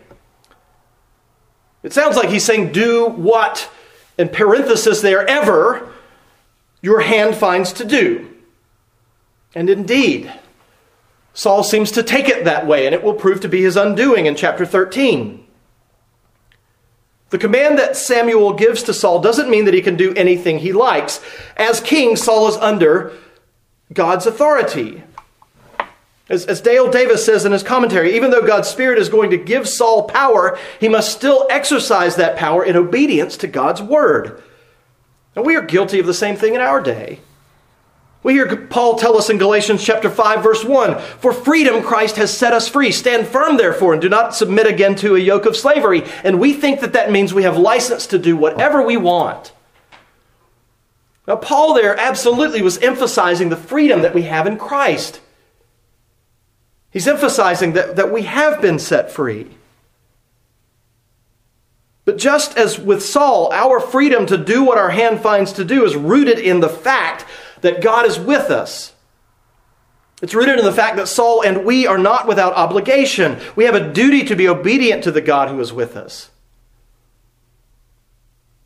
It 1.85 1.93
sounds 1.93 2.17
like 2.17 2.31
he's 2.31 2.45
saying, 2.45 2.73
do 2.73 3.07
what, 3.07 3.71
in 4.19 4.31
parenthesis 4.31 5.03
there, 5.03 5.29
ever 5.29 5.93
your 6.81 7.00
hand 7.00 7.37
finds 7.37 7.75
to 7.75 7.85
do. 7.85 8.29
And 9.55 9.71
indeed, 9.71 10.33
Saul 11.35 11.62
seems 11.62 11.93
to 11.93 12.03
take 12.03 12.29
it 12.29 12.45
that 12.45 12.67
way, 12.67 12.87
and 12.87 12.95
it 12.95 13.03
will 13.03 13.14
prove 13.14 13.41
to 13.43 13.49
be 13.49 13.62
his 13.62 13.76
undoing 13.76 14.26
in 14.26 14.35
chapter 14.35 14.64
13. 14.64 15.47
The 17.31 17.38
command 17.38 17.79
that 17.79 17.97
Samuel 17.97 18.55
gives 18.55 18.83
to 18.85 18.95
Saul 18.95 19.21
doesn't 19.21 19.50
mean 19.50 19.67
that 19.67 19.75
he 19.75 19.83
can 19.83 19.97
do 19.97 20.14
anything 20.14 20.59
he 20.59 20.73
likes. 20.73 21.21
As 21.57 21.81
king, 21.81 22.17
Saul 22.17 22.49
is 22.49 22.57
under 22.57 23.12
God's 23.93 24.26
authority. 24.26 25.05
As, 26.28 26.47
as, 26.47 26.62
Dale 26.62 26.90
Davis 26.90 27.25
says 27.25 27.45
in 27.45 27.52
his 27.52 27.62
commentary, 27.62 28.16
even 28.16 28.31
though 28.31 28.47
God's 28.47 28.69
Spirit 28.69 28.99
is 28.99 29.11
going 29.11 29.31
to 29.31 29.37
give 29.37 29.69
Saul 29.69 30.04
power, 30.04 30.59
he 30.81 30.88
must 30.88 31.12
still 31.12 31.47
exercise 31.50 32.16
that 32.16 32.37
power 32.37 32.64
in 32.64 32.76
obedience 32.76 33.37
to 33.38 33.47
God's 33.47 33.83
word. 33.83 34.43
And 35.37 35.45
we 35.45 35.54
are 35.54 35.62
guilty 35.62 35.99
of 35.99 36.07
the 36.07 36.14
same 36.14 36.37
thing 36.37 36.54
in 36.54 36.62
our 36.62 36.81
day. 36.81 37.21
We 38.23 38.33
hear 38.33 38.57
Paul 38.57 38.97
tell 38.97 39.19
us 39.19 39.28
in 39.28 39.37
Galatians 39.37 39.85
chapter 39.85 40.09
5 40.09 40.43
verse 40.43 40.64
1, 40.64 40.99
"For 41.21 41.31
freedom 41.31 41.83
Christ 41.83 42.16
has 42.16 42.35
set 42.35 42.54
us 42.54 42.69
free. 42.69 42.90
Stand 42.90 43.28
firm 43.28 43.59
therefore 43.59 43.93
and 43.93 44.00
do 44.00 44.09
not 44.09 44.35
submit 44.35 44.66
again 44.66 44.95
to 44.97 45.14
a 45.14 45.19
yoke 45.19 45.45
of 45.45 45.54
slavery." 45.54 46.04
And 46.25 46.40
we 46.40 46.54
think 46.54 46.81
that 46.81 46.95
that 46.95 47.11
means 47.11 47.35
we 47.35 47.43
have 47.43 47.59
license 47.59 48.07
to 48.07 48.19
do 48.19 48.35
whatever 48.35 48.81
we 48.81 48.97
want. 48.97 49.52
Now 51.28 51.37
Paul 51.37 51.75
there 51.75 52.00
absolutely 52.00 52.62
was 52.62 52.78
emphasizing 52.78 53.50
the 53.50 53.57
freedom 53.57 54.00
that 54.00 54.14
we 54.14 54.23
have 54.23 54.47
in 54.47 54.57
Christ. 54.57 55.21
He's 56.94 57.08
emphasizing 57.08 57.72
that, 57.72 57.96
that 57.96 58.12
we 58.12 58.22
have 58.22 58.62
been 58.62 58.78
set 58.78 59.10
free. 59.10 59.48
But 62.04 62.18
just 62.18 62.57
as 62.57 62.78
with 62.78 63.02
Saul, 63.02 63.52
our 63.52 63.80
freedom 63.80 64.26
to 64.26 64.38
do 64.38 64.62
what 64.62 64.78
our 64.78 64.90
hand 64.90 65.20
finds 65.20 65.52
to 65.54 65.64
do 65.64 65.85
is 65.85 65.96
rooted 65.96 66.38
in 66.38 66.61
the 66.61 66.68
fact 66.68 67.26
that 67.62 67.83
God 67.83 68.07
is 68.07 68.20
with 68.20 68.48
us. 68.48 68.92
It's 70.22 70.35
rooted 70.35 70.61
in 70.61 70.64
the 70.64 70.72
fact 70.72 70.96
that 70.96 71.09
Saul 71.09 71.42
and 71.42 71.64
we 71.64 71.85
are 71.85 71.98
not 71.98 72.28
without 72.28 72.52
obligation. 72.52 73.40
We 73.57 73.64
have 73.64 73.74
a 73.74 73.92
duty 73.92 74.22
to 74.26 74.37
be 74.37 74.48
obedient 74.48 75.02
to 75.02 75.11
the 75.11 75.20
God 75.20 75.48
who 75.48 75.59
is 75.59 75.72
with 75.72 75.96
us. 75.96 76.30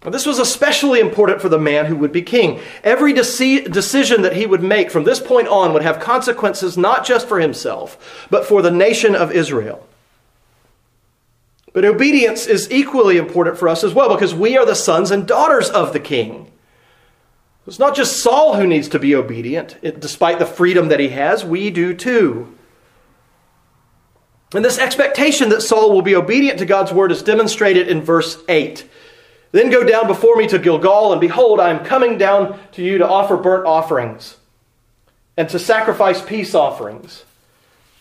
This 0.02 0.26
was 0.26 0.38
especially 0.38 1.00
important 1.00 1.40
for 1.42 1.48
the 1.48 1.58
man 1.58 1.86
who 1.86 1.96
would 1.96 2.12
be 2.12 2.22
king. 2.22 2.60
Every 2.84 3.12
deci- 3.12 3.70
decision 3.70 4.22
that 4.22 4.36
he 4.36 4.46
would 4.46 4.62
make 4.62 4.90
from 4.90 5.04
this 5.04 5.18
point 5.18 5.48
on 5.48 5.72
would 5.72 5.82
have 5.82 5.98
consequences 5.98 6.78
not 6.78 7.04
just 7.04 7.26
for 7.26 7.40
himself, 7.40 8.26
but 8.30 8.46
for 8.46 8.62
the 8.62 8.70
nation 8.70 9.16
of 9.16 9.32
Israel. 9.32 9.86
But 11.72 11.84
obedience 11.84 12.46
is 12.46 12.70
equally 12.70 13.18
important 13.18 13.58
for 13.58 13.68
us 13.68 13.84
as 13.84 13.92
well 13.92 14.08
because 14.08 14.34
we 14.34 14.56
are 14.56 14.64
the 14.64 14.74
sons 14.74 15.10
and 15.10 15.26
daughters 15.26 15.68
of 15.68 15.92
the 15.92 16.00
king. 16.00 16.50
It's 17.66 17.78
not 17.78 17.94
just 17.94 18.22
Saul 18.22 18.56
who 18.56 18.66
needs 18.66 18.88
to 18.88 18.98
be 18.98 19.14
obedient, 19.14 19.76
it, 19.82 20.00
despite 20.00 20.38
the 20.38 20.46
freedom 20.46 20.88
that 20.88 21.00
he 21.00 21.08
has, 21.08 21.44
we 21.44 21.70
do 21.70 21.92
too. 21.92 22.56
And 24.54 24.64
this 24.64 24.78
expectation 24.78 25.50
that 25.50 25.60
Saul 25.60 25.92
will 25.92 26.02
be 26.02 26.16
obedient 26.16 26.58
to 26.60 26.66
God's 26.66 26.92
word 26.92 27.12
is 27.12 27.22
demonstrated 27.22 27.88
in 27.88 28.00
verse 28.00 28.42
8. 28.48 28.88
Then 29.52 29.70
go 29.70 29.82
down 29.82 30.06
before 30.06 30.36
me 30.36 30.46
to 30.48 30.58
Gilgal, 30.58 31.12
and 31.12 31.20
behold, 31.20 31.58
I 31.60 31.70
am 31.70 31.84
coming 31.84 32.18
down 32.18 32.58
to 32.72 32.82
you 32.82 32.98
to 32.98 33.08
offer 33.08 33.36
burnt 33.36 33.66
offerings 33.66 34.36
and 35.36 35.48
to 35.48 35.58
sacrifice 35.58 36.20
peace 36.20 36.54
offerings. 36.54 37.24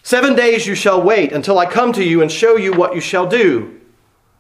Seven 0.04 0.36
days 0.36 0.66
you 0.68 0.76
shall 0.76 1.02
wait 1.02 1.32
until 1.32 1.60
I 1.60 1.66
come 1.66 1.94
to 1.94 2.04
you 2.04 2.22
and 2.22 2.32
show 2.32 2.56
you 2.56 2.74
what 2.74 2.96
you 2.96 3.02
shall 3.02 3.28
do. 3.28 3.80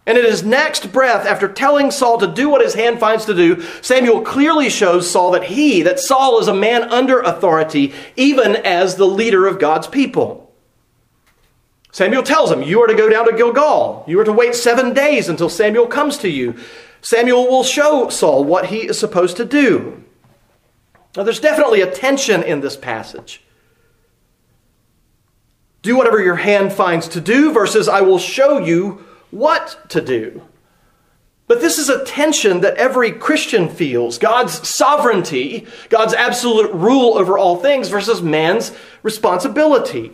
And 0.05 0.17
in 0.17 0.23
his 0.23 0.41
next 0.41 0.93
breath, 0.93 1.25
after 1.25 1.49
telling 1.49 1.91
Saul 1.91 2.17
to 2.19 2.27
do 2.27 2.49
what 2.49 2.63
his 2.63 2.73
hand 2.73 2.97
finds 2.97 3.25
to 3.25 3.33
do, 3.33 3.61
Samuel 3.81 4.21
clearly 4.21 4.69
shows 4.69 5.11
Saul 5.11 5.31
that 5.31 5.43
he, 5.43 5.81
that 5.81 5.99
Saul 5.99 6.39
is 6.39 6.47
a 6.47 6.53
man 6.53 6.83
under 6.83 7.19
authority, 7.19 7.93
even 8.15 8.55
as 8.55 8.95
the 8.95 9.05
leader 9.05 9.45
of 9.45 9.59
God's 9.59 9.87
people. 9.87 10.49
Samuel 11.91 12.23
tells 12.23 12.51
him, 12.51 12.63
You 12.63 12.81
are 12.81 12.87
to 12.87 12.95
go 12.95 13.09
down 13.09 13.29
to 13.29 13.35
Gilgal. 13.35 14.05
You 14.07 14.19
are 14.21 14.23
to 14.23 14.31
wait 14.31 14.55
seven 14.55 14.93
days 14.93 15.27
until 15.27 15.49
Samuel 15.49 15.87
comes 15.87 16.17
to 16.19 16.29
you. 16.29 16.55
Samuel 17.01 17.47
will 17.47 17.63
show 17.63 18.09
Saul 18.09 18.43
what 18.43 18.67
he 18.67 18.87
is 18.87 18.99
supposed 18.99 19.37
to 19.37 19.45
do. 19.45 20.03
Now, 21.15 21.23
there's 21.23 21.39
definitely 21.39 21.81
a 21.81 21.91
tension 21.91 22.43
in 22.43 22.61
this 22.61 22.77
passage. 22.77 23.43
Do 25.81 25.95
whatever 25.95 26.21
your 26.21 26.35
hand 26.35 26.73
finds 26.73 27.07
to 27.09 27.21
do 27.21 27.51
versus 27.51 27.87
I 27.87 28.01
will 28.01 28.19
show 28.19 28.59
you 28.59 29.05
what 29.31 29.89
to 29.89 30.01
do. 30.01 30.43
But 31.47 31.61
this 31.61 31.77
is 31.77 31.87
a 31.87 32.03
tension 32.03 32.59
that 32.61 32.75
every 32.75 33.11
Christian 33.11 33.69
feels 33.69 34.17
God's 34.17 34.67
sovereignty, 34.67 35.65
God's 35.89 36.13
absolute 36.13 36.73
rule 36.73 37.17
over 37.17 37.37
all 37.37 37.55
things, 37.55 37.87
versus 37.87 38.21
man's 38.21 38.73
responsibility. 39.01 40.11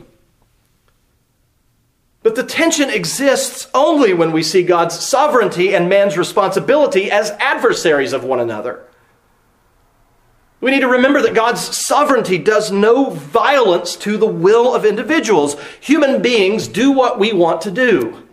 But 2.24 2.36
the 2.36 2.44
tension 2.44 2.90
exists 2.90 3.68
only 3.74 4.14
when 4.14 4.32
we 4.32 4.44
see 4.44 4.64
God's 4.64 4.98
sovereignty 4.98 5.76
and 5.76 5.90
man's 5.90 6.18
responsibility 6.18 7.12
as 7.12 7.32
adversaries 7.32 8.14
of 8.14 8.24
one 8.24 8.40
another. 8.40 8.88
We 10.62 10.72
need 10.72 10.80
to 10.80 10.88
remember 10.88 11.22
that 11.22 11.36
God's 11.36 11.60
sovereignty 11.78 12.38
does 12.38 12.72
no 12.72 13.10
violence 13.10 13.98
to 13.98 14.16
the 14.16 14.26
will 14.26 14.74
of 14.74 14.86
individuals. 14.86 15.58
Human 15.82 16.22
beings 16.22 16.70
do 16.70 16.94
what 16.94 17.20
we 17.20 17.34
want 17.34 17.60
to 17.64 17.72
do. 17.72 18.24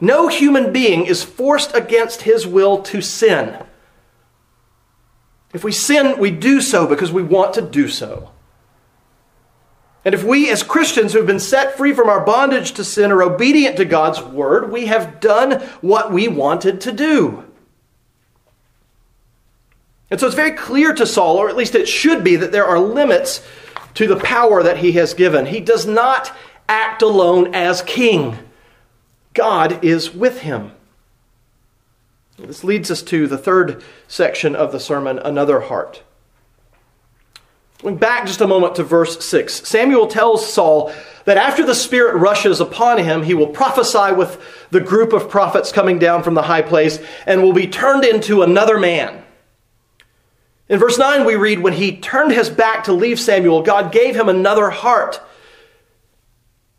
No 0.00 0.28
human 0.28 0.72
being 0.72 1.04
is 1.04 1.22
forced 1.22 1.76
against 1.76 2.22
his 2.22 2.46
will 2.46 2.80
to 2.84 3.02
sin. 3.02 3.62
If 5.52 5.62
we 5.62 5.70
sin, 5.70 6.18
we 6.18 6.30
do 6.30 6.62
so 6.62 6.86
because 6.86 7.12
we 7.12 7.22
want 7.22 7.52
to 7.54 7.62
do 7.62 7.88
so. 7.88 8.31
And 10.04 10.14
if 10.14 10.24
we, 10.24 10.50
as 10.50 10.62
Christians 10.62 11.12
who 11.12 11.18
have 11.18 11.26
been 11.26 11.38
set 11.38 11.76
free 11.76 11.92
from 11.92 12.08
our 12.08 12.24
bondage 12.24 12.72
to 12.72 12.84
sin, 12.84 13.12
are 13.12 13.22
obedient 13.22 13.76
to 13.76 13.84
God's 13.84 14.20
word, 14.20 14.72
we 14.72 14.86
have 14.86 15.20
done 15.20 15.60
what 15.80 16.12
we 16.12 16.26
wanted 16.26 16.80
to 16.82 16.92
do. 16.92 17.44
And 20.10 20.18
so 20.18 20.26
it's 20.26 20.36
very 20.36 20.52
clear 20.52 20.92
to 20.94 21.06
Saul, 21.06 21.36
or 21.36 21.48
at 21.48 21.56
least 21.56 21.74
it 21.74 21.88
should 21.88 22.24
be, 22.24 22.36
that 22.36 22.52
there 22.52 22.66
are 22.66 22.80
limits 22.80 23.46
to 23.94 24.06
the 24.06 24.16
power 24.16 24.62
that 24.62 24.78
he 24.78 24.92
has 24.92 25.14
given. 25.14 25.46
He 25.46 25.60
does 25.60 25.86
not 25.86 26.36
act 26.68 27.00
alone 27.02 27.54
as 27.54 27.82
king, 27.82 28.38
God 29.34 29.84
is 29.84 30.12
with 30.14 30.40
him. 30.40 30.72
This 32.38 32.64
leads 32.64 32.90
us 32.90 33.02
to 33.04 33.26
the 33.26 33.38
third 33.38 33.82
section 34.08 34.56
of 34.56 34.72
the 34.72 34.80
sermon, 34.80 35.18
Another 35.18 35.60
Heart. 35.60 36.02
Back 37.82 38.26
just 38.26 38.40
a 38.40 38.46
moment 38.46 38.76
to 38.76 38.84
verse 38.84 39.24
6, 39.24 39.68
Samuel 39.68 40.06
tells 40.06 40.50
Saul 40.50 40.92
that 41.24 41.36
after 41.36 41.66
the 41.66 41.74
Spirit 41.74 42.16
rushes 42.16 42.60
upon 42.60 42.98
him, 42.98 43.24
he 43.24 43.34
will 43.34 43.48
prophesy 43.48 44.12
with 44.14 44.40
the 44.70 44.80
group 44.80 45.12
of 45.12 45.28
prophets 45.28 45.72
coming 45.72 45.98
down 45.98 46.22
from 46.22 46.34
the 46.34 46.42
high 46.42 46.62
place 46.62 47.00
and 47.26 47.42
will 47.42 47.52
be 47.52 47.66
turned 47.66 48.04
into 48.04 48.42
another 48.42 48.78
man. 48.78 49.24
In 50.68 50.78
verse 50.78 50.96
9, 50.96 51.24
we 51.24 51.34
read, 51.34 51.58
When 51.58 51.72
he 51.72 51.96
turned 51.96 52.32
his 52.32 52.48
back 52.48 52.84
to 52.84 52.92
leave 52.92 53.18
Samuel, 53.18 53.62
God 53.62 53.92
gave 53.92 54.14
him 54.14 54.28
another 54.28 54.70
heart. 54.70 55.20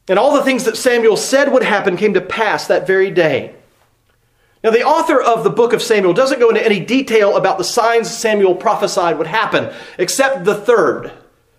And 0.07 0.17
all 0.17 0.33
the 0.33 0.43
things 0.43 0.63
that 0.63 0.77
Samuel 0.77 1.17
said 1.17 1.51
would 1.51 1.63
happen 1.63 1.97
came 1.97 2.13
to 2.13 2.21
pass 2.21 2.67
that 2.67 2.87
very 2.87 3.11
day. 3.11 3.55
Now, 4.63 4.71
the 4.71 4.83
author 4.83 5.21
of 5.21 5.43
the 5.43 5.49
book 5.49 5.73
of 5.73 5.81
Samuel 5.81 6.13
doesn't 6.13 6.39
go 6.39 6.47
into 6.47 6.65
any 6.65 6.79
detail 6.79 7.35
about 7.35 7.57
the 7.57 7.65
signs 7.65 8.09
Samuel 8.09 8.55
prophesied 8.55 9.17
would 9.17 9.27
happen, 9.27 9.73
except 9.97 10.45
the 10.45 10.55
third, 10.55 11.11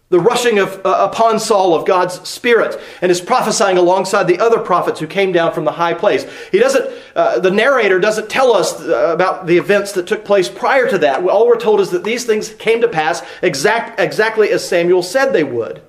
the 0.08 0.18
rushing 0.18 0.58
of, 0.58 0.80
uh, 0.86 1.10
upon 1.12 1.38
Saul 1.38 1.74
of 1.74 1.84
God's 1.84 2.26
Spirit, 2.26 2.80
and 3.02 3.10
his 3.10 3.20
prophesying 3.20 3.76
alongside 3.76 4.24
the 4.24 4.38
other 4.38 4.58
prophets 4.58 5.00
who 5.00 5.06
came 5.06 5.32
down 5.32 5.52
from 5.52 5.66
the 5.66 5.72
high 5.72 5.92
place. 5.92 6.24
He 6.50 6.58
doesn't, 6.58 6.90
uh, 7.14 7.40
the 7.40 7.50
narrator 7.50 8.00
doesn't 8.00 8.30
tell 8.30 8.54
us 8.54 8.80
uh, 8.80 9.10
about 9.12 9.46
the 9.46 9.58
events 9.58 9.92
that 9.92 10.06
took 10.06 10.24
place 10.24 10.48
prior 10.48 10.88
to 10.88 10.96
that. 10.98 11.22
All 11.28 11.46
we're 11.46 11.60
told 11.60 11.80
is 11.80 11.90
that 11.90 12.04
these 12.04 12.24
things 12.24 12.54
came 12.54 12.80
to 12.80 12.88
pass 12.88 13.22
exact, 13.42 14.00
exactly 14.00 14.50
as 14.50 14.66
Samuel 14.66 15.02
said 15.02 15.34
they 15.34 15.44
would. 15.44 15.82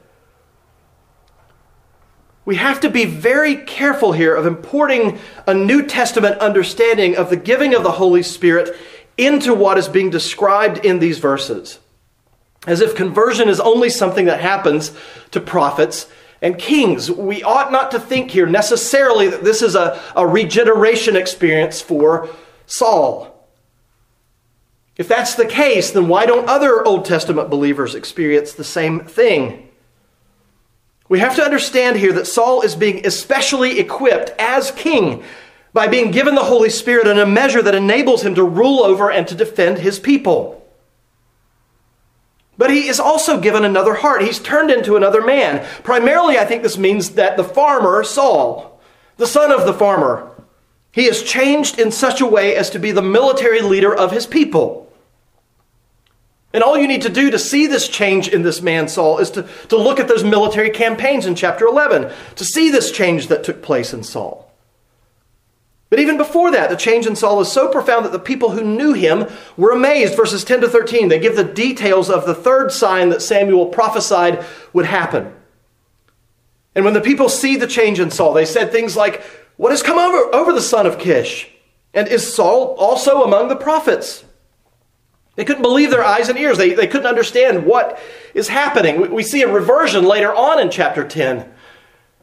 We 2.45 2.57
have 2.57 2.79
to 2.81 2.89
be 2.89 3.05
very 3.05 3.55
careful 3.55 4.11
here 4.11 4.35
of 4.35 4.45
importing 4.45 5.19
a 5.47 5.53
New 5.53 5.87
Testament 5.87 6.37
understanding 6.39 7.17
of 7.17 7.31
the 7.31 7.35
giving 7.35 7.73
of 7.73 7.83
the 7.83 7.93
Holy 7.93 8.21
Spirit 8.21 8.77
into 9.17 9.53
what 9.53 9.79
is 9.79 9.87
being 9.87 10.11
described 10.11 10.85
in 10.85 10.99
these 10.99 11.17
verses. 11.17 11.79
As 12.67 12.81
if 12.81 12.95
conversion 12.95 13.49
is 13.49 13.59
only 13.59 13.89
something 13.89 14.25
that 14.25 14.41
happens 14.41 14.91
to 15.31 15.41
prophets 15.41 16.07
and 16.41 16.59
kings. 16.59 17.09
We 17.09 17.41
ought 17.41 17.71
not 17.71 17.91
to 17.91 17.99
think 17.99 18.29
here 18.29 18.45
necessarily 18.45 19.27
that 19.29 19.43
this 19.43 19.61
is 19.61 19.73
a, 19.73 19.99
a 20.15 20.27
regeneration 20.27 21.15
experience 21.15 21.81
for 21.81 22.29
Saul. 22.67 23.31
If 24.97 25.07
that's 25.07 25.35
the 25.35 25.45
case, 25.45 25.91
then 25.91 26.07
why 26.07 26.25
don't 26.25 26.47
other 26.47 26.85
Old 26.85 27.05
Testament 27.05 27.49
believers 27.49 27.95
experience 27.95 28.53
the 28.53 28.63
same 28.63 29.01
thing? 29.01 29.64
We 31.07 31.19
have 31.19 31.35
to 31.35 31.43
understand 31.43 31.97
here 31.97 32.13
that 32.13 32.27
Saul 32.27 32.61
is 32.61 32.75
being 32.75 33.05
especially 33.05 33.79
equipped 33.79 34.31
as 34.39 34.71
king 34.71 35.23
by 35.71 35.87
being 35.87 36.11
given 36.11 36.35
the 36.35 36.43
Holy 36.43 36.69
Spirit 36.69 37.05
in 37.05 37.19
a 37.19 37.25
measure 37.25 37.61
that 37.61 37.75
enables 37.75 38.23
him 38.23 38.33
to 38.35 38.43
rule 38.43 38.83
over 38.83 39.11
and 39.11 39.27
to 39.27 39.35
defend 39.35 39.79
his 39.79 39.99
people. 39.99 40.65
But 42.57 42.71
he 42.71 42.87
is 42.87 42.99
also 42.99 43.39
given 43.39 43.65
another 43.65 43.95
heart. 43.95 44.21
He's 44.21 44.39
turned 44.39 44.71
into 44.71 44.95
another 44.95 45.21
man. 45.21 45.67
Primarily, 45.83 46.37
I 46.37 46.45
think 46.45 46.63
this 46.63 46.77
means 46.77 47.11
that 47.11 47.35
the 47.35 47.43
farmer, 47.43 48.03
Saul, 48.03 48.79
the 49.17 49.27
son 49.27 49.51
of 49.51 49.65
the 49.65 49.73
farmer, 49.73 50.31
he 50.91 51.05
is 51.05 51.23
changed 51.23 51.77
in 51.77 51.91
such 51.91 52.21
a 52.21 52.25
way 52.25 52.55
as 52.55 52.69
to 52.69 52.79
be 52.79 52.91
the 52.91 53.01
military 53.01 53.61
leader 53.61 53.93
of 53.93 54.13
his 54.13 54.25
people. 54.25 54.84
And 56.55 56.63
all 56.63 56.77
you 56.77 56.87
need 56.87 57.01
to 57.01 57.09
do 57.09 57.31
to 57.31 57.37
see 57.37 57.67
this 57.67 57.89
change 57.89 58.29
in 58.29 58.41
this 58.43 58.61
man, 58.61 58.87
Saul, 58.87 59.17
is 59.17 59.29
to, 59.31 59.45
to 59.67 59.75
look 59.75 59.99
at 59.99 60.07
those 60.07 60.23
military 60.23 60.69
campaigns 60.69 61.25
in 61.25 61.35
chapter 61.35 61.65
11 61.65 62.13
to 62.37 62.45
see 62.45 62.69
this 62.69 62.93
change 62.93 63.27
that 63.27 63.43
took 63.43 63.61
place 63.61 63.93
in 63.93 64.03
Saul. 64.03 64.49
But 65.89 65.99
even 65.99 66.15
before 66.15 66.51
that, 66.51 66.69
the 66.69 66.77
change 66.77 67.07
in 67.07 67.17
Saul 67.17 67.41
is 67.41 67.51
so 67.51 67.67
profound 67.67 68.05
that 68.05 68.13
the 68.13 68.19
people 68.19 68.51
who 68.51 68.63
knew 68.63 68.93
him 68.93 69.27
were 69.57 69.71
amazed. 69.71 70.15
Verses 70.15 70.45
10 70.45 70.61
to 70.61 70.69
13, 70.69 71.09
they 71.09 71.19
give 71.19 71.35
the 71.35 71.43
details 71.43 72.09
of 72.09 72.25
the 72.25 72.33
third 72.33 72.71
sign 72.71 73.09
that 73.09 73.21
Samuel 73.21 73.65
prophesied 73.65 74.45
would 74.71 74.85
happen. 74.85 75.33
And 76.73 76.85
when 76.85 76.93
the 76.93 77.01
people 77.01 77.27
see 77.27 77.57
the 77.57 77.67
change 77.67 77.99
in 77.99 78.11
Saul, 78.11 78.31
they 78.31 78.45
said 78.45 78.71
things 78.71 78.95
like, 78.95 79.21
What 79.57 79.71
has 79.71 79.83
come 79.83 79.97
over, 79.97 80.33
over 80.33 80.53
the 80.53 80.61
son 80.61 80.85
of 80.85 80.99
Kish? 80.99 81.49
And 81.93 82.07
is 82.07 82.33
Saul 82.33 82.75
also 82.75 83.23
among 83.23 83.49
the 83.49 83.57
prophets? 83.57 84.24
They 85.35 85.43
couldn't 85.43 85.61
believe 85.61 85.91
their 85.91 86.03
eyes 86.03 86.29
and 86.29 86.37
ears. 86.37 86.57
They, 86.57 86.73
they 86.73 86.87
couldn't 86.87 87.07
understand 87.07 87.65
what 87.65 87.99
is 88.33 88.47
happening. 88.47 89.01
We, 89.01 89.07
we 89.09 89.23
see 89.23 89.41
a 89.41 89.51
reversion 89.51 90.05
later 90.05 90.33
on 90.33 90.61
in 90.61 90.69
chapter 90.69 91.05
10 91.05 91.51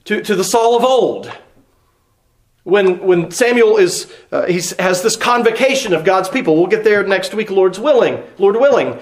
to, 0.04 0.22
to 0.22 0.34
the 0.34 0.44
Saul 0.44 0.76
of 0.76 0.84
old. 0.84 1.30
When, 2.64 3.00
when 3.00 3.30
Samuel 3.30 3.76
is, 3.76 4.12
uh, 4.30 4.46
he 4.46 4.60
has 4.78 5.02
this 5.02 5.16
convocation 5.16 5.92
of 5.92 6.04
God's 6.04 6.28
people. 6.28 6.56
We'll 6.56 6.68
get 6.68 6.84
there 6.84 7.04
next 7.06 7.34
week, 7.34 7.50
Lord's 7.50 7.78
willing, 7.78 8.22
Lord 8.38 8.56
willing. 8.56 9.00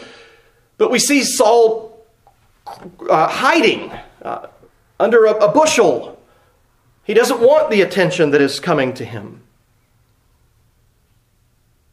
But 0.79 0.91
we 0.91 0.99
see 0.99 1.23
Saul 1.23 2.07
uh, 3.09 3.29
hiding 3.29 3.93
uh, 4.23 4.47
under 4.99 5.27
a, 5.27 5.33
a 5.33 5.53
bushel. 5.53 6.19
He 7.05 7.15
doesn't 7.15 7.41
want 7.41 7.71
the 7.71 7.83
attention 7.83 8.31
that 8.31 8.41
is 8.41 8.61
coming 8.61 8.95
to 8.95 9.05
him. 9.05 9.43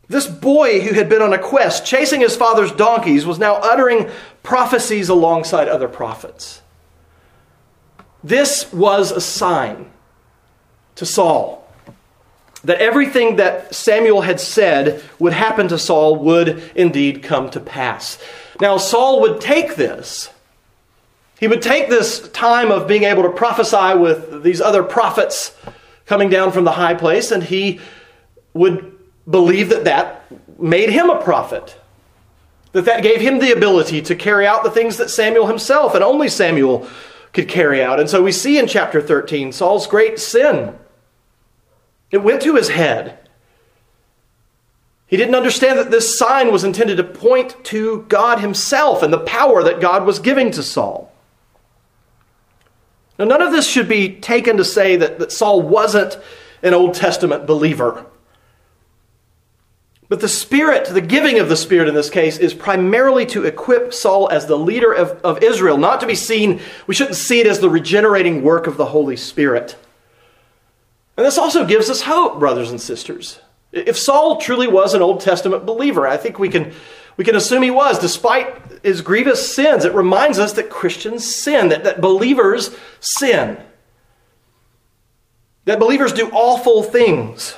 This 0.09 0.27
boy 0.27 0.81
who 0.81 0.93
had 0.93 1.09
been 1.09 1.21
on 1.21 1.33
a 1.33 1.37
quest 1.37 1.85
chasing 1.85 2.21
his 2.21 2.35
father's 2.35 2.71
donkeys 2.71 3.25
was 3.25 3.39
now 3.39 3.55
uttering 3.55 4.09
prophecies 4.41 5.09
alongside 5.09 5.67
other 5.67 5.89
prophets. 5.89 6.61
This 8.23 8.71
was 8.71 9.11
a 9.11 9.21
sign 9.21 9.91
to 10.95 11.05
Saul 11.05 11.67
that 12.63 12.79
everything 12.79 13.35
that 13.37 13.73
Samuel 13.73 14.21
had 14.21 14.39
said 14.39 15.03
would 15.19 15.33
happen 15.33 15.67
to 15.67 15.77
Saul 15.77 16.15
would 16.17 16.71
indeed 16.75 17.23
come 17.23 17.49
to 17.51 17.59
pass. 17.59 18.21
Now, 18.59 18.77
Saul 18.77 19.21
would 19.21 19.39
take 19.39 19.75
this. 19.75 20.29
He 21.39 21.47
would 21.47 21.61
take 21.61 21.87
this 21.87 22.27
time 22.29 22.71
of 22.71 22.87
being 22.87 23.03
able 23.03 23.23
to 23.23 23.29
prophesy 23.29 23.97
with 23.97 24.43
these 24.43 24.59
other 24.59 24.83
prophets 24.83 25.55
coming 26.07 26.29
down 26.29 26.51
from 26.51 26.63
the 26.63 26.71
high 26.71 26.95
place, 26.95 27.31
and 27.31 27.43
he 27.43 27.79
would 28.53 28.96
believe 29.29 29.69
that 29.69 29.85
that 29.85 30.25
made 30.59 30.89
him 30.89 31.09
a 31.09 31.21
prophet. 31.21 31.79
That 32.71 32.85
that 32.85 33.03
gave 33.03 33.21
him 33.21 33.39
the 33.39 33.51
ability 33.51 34.01
to 34.03 34.15
carry 34.15 34.45
out 34.45 34.63
the 34.63 34.71
things 34.71 34.97
that 34.97 35.09
Samuel 35.09 35.47
himself 35.47 35.95
and 35.95 36.03
only 36.03 36.29
Samuel 36.29 36.87
could 37.33 37.47
carry 37.47 37.83
out. 37.83 37.99
And 37.99 38.09
so 38.09 38.23
we 38.23 38.31
see 38.31 38.57
in 38.57 38.67
chapter 38.67 39.01
13 39.01 39.51
Saul's 39.51 39.87
great 39.87 40.19
sin. 40.19 40.77
It 42.11 42.19
went 42.19 42.41
to 42.43 42.55
his 42.55 42.69
head. 42.69 43.19
He 45.07 45.17
didn't 45.17 45.35
understand 45.35 45.79
that 45.79 45.91
this 45.91 46.17
sign 46.17 46.51
was 46.51 46.63
intended 46.63 46.97
to 46.97 47.03
point 47.03 47.63
to 47.65 48.05
God 48.09 48.39
himself 48.39 49.01
and 49.01 49.11
the 49.11 49.19
power 49.19 49.63
that 49.63 49.79
God 49.79 50.05
was 50.05 50.19
giving 50.19 50.51
to 50.51 50.63
Saul. 50.63 51.11
Now, 53.17 53.25
none 53.25 53.41
of 53.41 53.51
this 53.51 53.67
should 53.67 53.87
be 53.87 54.15
taken 54.15 54.57
to 54.57 54.65
say 54.65 54.95
that, 54.97 55.17
that 55.19 55.31
Saul 55.31 55.61
wasn't 55.61 56.19
an 56.61 56.73
Old 56.73 56.93
Testament 56.93 57.47
believer. 57.47 58.05
But 60.09 60.21
the 60.21 60.29
Spirit, 60.29 60.85
the 60.85 61.01
giving 61.01 61.37
of 61.39 61.49
the 61.49 61.57
Spirit 61.57 61.89
in 61.89 61.95
this 61.95 62.09
case, 62.09 62.37
is 62.37 62.53
primarily 62.53 63.25
to 63.27 63.43
equip 63.43 63.93
Saul 63.93 64.29
as 64.29 64.45
the 64.45 64.57
leader 64.57 64.93
of, 64.93 65.19
of 65.21 65.43
Israel, 65.43 65.77
not 65.77 65.99
to 65.99 66.07
be 66.07 66.15
seen, 66.15 66.61
we 66.87 66.95
shouldn't 66.95 67.17
see 67.17 67.41
it 67.41 67.47
as 67.47 67.59
the 67.59 67.69
regenerating 67.69 68.41
work 68.41 68.67
of 68.67 68.77
the 68.77 68.85
Holy 68.85 69.17
Spirit. 69.17 69.75
And 71.17 71.25
this 71.25 71.37
also 71.37 71.65
gives 71.65 71.89
us 71.89 72.01
hope, 72.01 72.39
brothers 72.39 72.71
and 72.71 72.79
sisters. 72.79 73.39
If 73.73 73.97
Saul 73.97 74.37
truly 74.37 74.67
was 74.67 74.93
an 74.93 75.01
Old 75.01 75.19
Testament 75.19 75.65
believer, 75.65 76.07
I 76.07 76.15
think 76.15 76.39
we 76.39 76.47
can, 76.47 76.71
we 77.17 77.25
can 77.25 77.35
assume 77.35 77.63
he 77.63 77.71
was, 77.71 77.99
despite 77.99 78.81
his 78.83 79.01
grievous 79.01 79.53
sins. 79.53 79.83
It 79.83 79.93
reminds 79.93 80.39
us 80.39 80.53
that 80.53 80.69
Christians 80.69 81.35
sin, 81.35 81.67
that, 81.69 81.83
that 81.83 81.99
believers 81.99 82.73
sin, 83.01 83.57
that 85.65 85.79
believers 85.79 86.13
do 86.13 86.29
awful 86.29 86.81
things. 86.81 87.55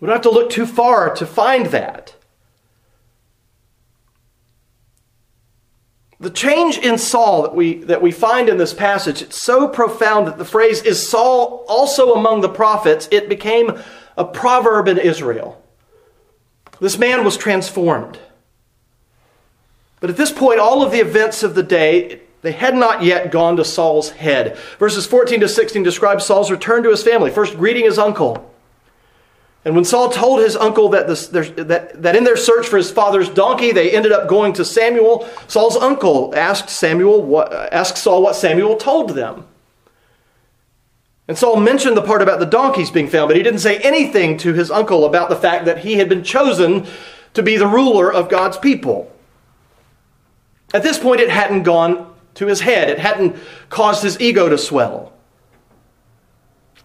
We 0.00 0.06
don't 0.06 0.14
have 0.14 0.22
to 0.22 0.30
look 0.30 0.50
too 0.50 0.66
far 0.66 1.14
to 1.14 1.26
find 1.26 1.66
that. 1.66 2.14
The 6.20 6.30
change 6.30 6.78
in 6.78 6.98
Saul 6.98 7.42
that 7.42 7.54
we, 7.54 7.74
that 7.84 8.02
we 8.02 8.10
find 8.10 8.48
in 8.48 8.58
this 8.58 8.74
passage, 8.74 9.22
it's 9.22 9.40
so 9.40 9.68
profound 9.68 10.26
that 10.26 10.36
the 10.36 10.44
phrase, 10.44 10.82
is 10.82 11.08
Saul 11.08 11.64
also 11.68 12.14
among 12.14 12.40
the 12.40 12.48
prophets, 12.48 13.08
it 13.12 13.28
became 13.28 13.80
a 14.16 14.24
proverb 14.24 14.88
in 14.88 14.98
Israel. 14.98 15.62
This 16.80 16.98
man 16.98 17.24
was 17.24 17.36
transformed. 17.36 18.18
But 20.00 20.10
at 20.10 20.16
this 20.16 20.32
point, 20.32 20.60
all 20.60 20.82
of 20.82 20.90
the 20.92 21.00
events 21.00 21.42
of 21.42 21.54
the 21.54 21.62
day, 21.62 22.20
they 22.42 22.52
had 22.52 22.74
not 22.74 23.02
yet 23.02 23.30
gone 23.30 23.56
to 23.56 23.64
Saul's 23.64 24.10
head. 24.10 24.56
Verses 24.78 25.06
14 25.06 25.40
to 25.40 25.48
16 25.48 25.82
describe 25.82 26.20
Saul's 26.20 26.50
return 26.50 26.82
to 26.82 26.90
his 26.90 27.02
family, 27.02 27.30
first 27.30 27.56
greeting 27.56 27.84
his 27.84 27.98
uncle. 27.98 28.52
And 29.68 29.74
when 29.74 29.84
Saul 29.84 30.08
told 30.08 30.40
his 30.40 30.56
uncle 30.56 30.88
that, 30.88 31.06
this, 31.06 31.28
that, 31.28 32.00
that 32.02 32.16
in 32.16 32.24
their 32.24 32.38
search 32.38 32.66
for 32.66 32.78
his 32.78 32.90
father's 32.90 33.28
donkey, 33.28 33.70
they 33.70 33.90
ended 33.90 34.12
up 34.12 34.26
going 34.26 34.54
to 34.54 34.64
Samuel, 34.64 35.28
Saul's 35.46 35.76
uncle 35.76 36.32
asked, 36.34 36.70
Samuel 36.70 37.20
what, 37.20 37.52
asked 37.70 37.98
Saul 37.98 38.22
what 38.22 38.34
Samuel 38.34 38.76
told 38.76 39.10
them. 39.10 39.46
And 41.28 41.36
Saul 41.36 41.60
mentioned 41.60 41.98
the 41.98 42.02
part 42.02 42.22
about 42.22 42.40
the 42.40 42.46
donkeys 42.46 42.90
being 42.90 43.08
found, 43.08 43.28
but 43.28 43.36
he 43.36 43.42
didn't 43.42 43.60
say 43.60 43.76
anything 43.80 44.38
to 44.38 44.54
his 44.54 44.70
uncle 44.70 45.04
about 45.04 45.28
the 45.28 45.36
fact 45.36 45.66
that 45.66 45.80
he 45.80 45.96
had 45.96 46.08
been 46.08 46.24
chosen 46.24 46.86
to 47.34 47.42
be 47.42 47.58
the 47.58 47.66
ruler 47.66 48.10
of 48.10 48.30
God's 48.30 48.56
people. 48.56 49.14
At 50.72 50.82
this 50.82 50.98
point, 50.98 51.20
it 51.20 51.28
hadn't 51.28 51.64
gone 51.64 52.14
to 52.36 52.46
his 52.46 52.62
head, 52.62 52.88
it 52.88 53.00
hadn't 53.00 53.36
caused 53.68 54.02
his 54.02 54.18
ego 54.18 54.48
to 54.48 54.56
swell. 54.56 55.12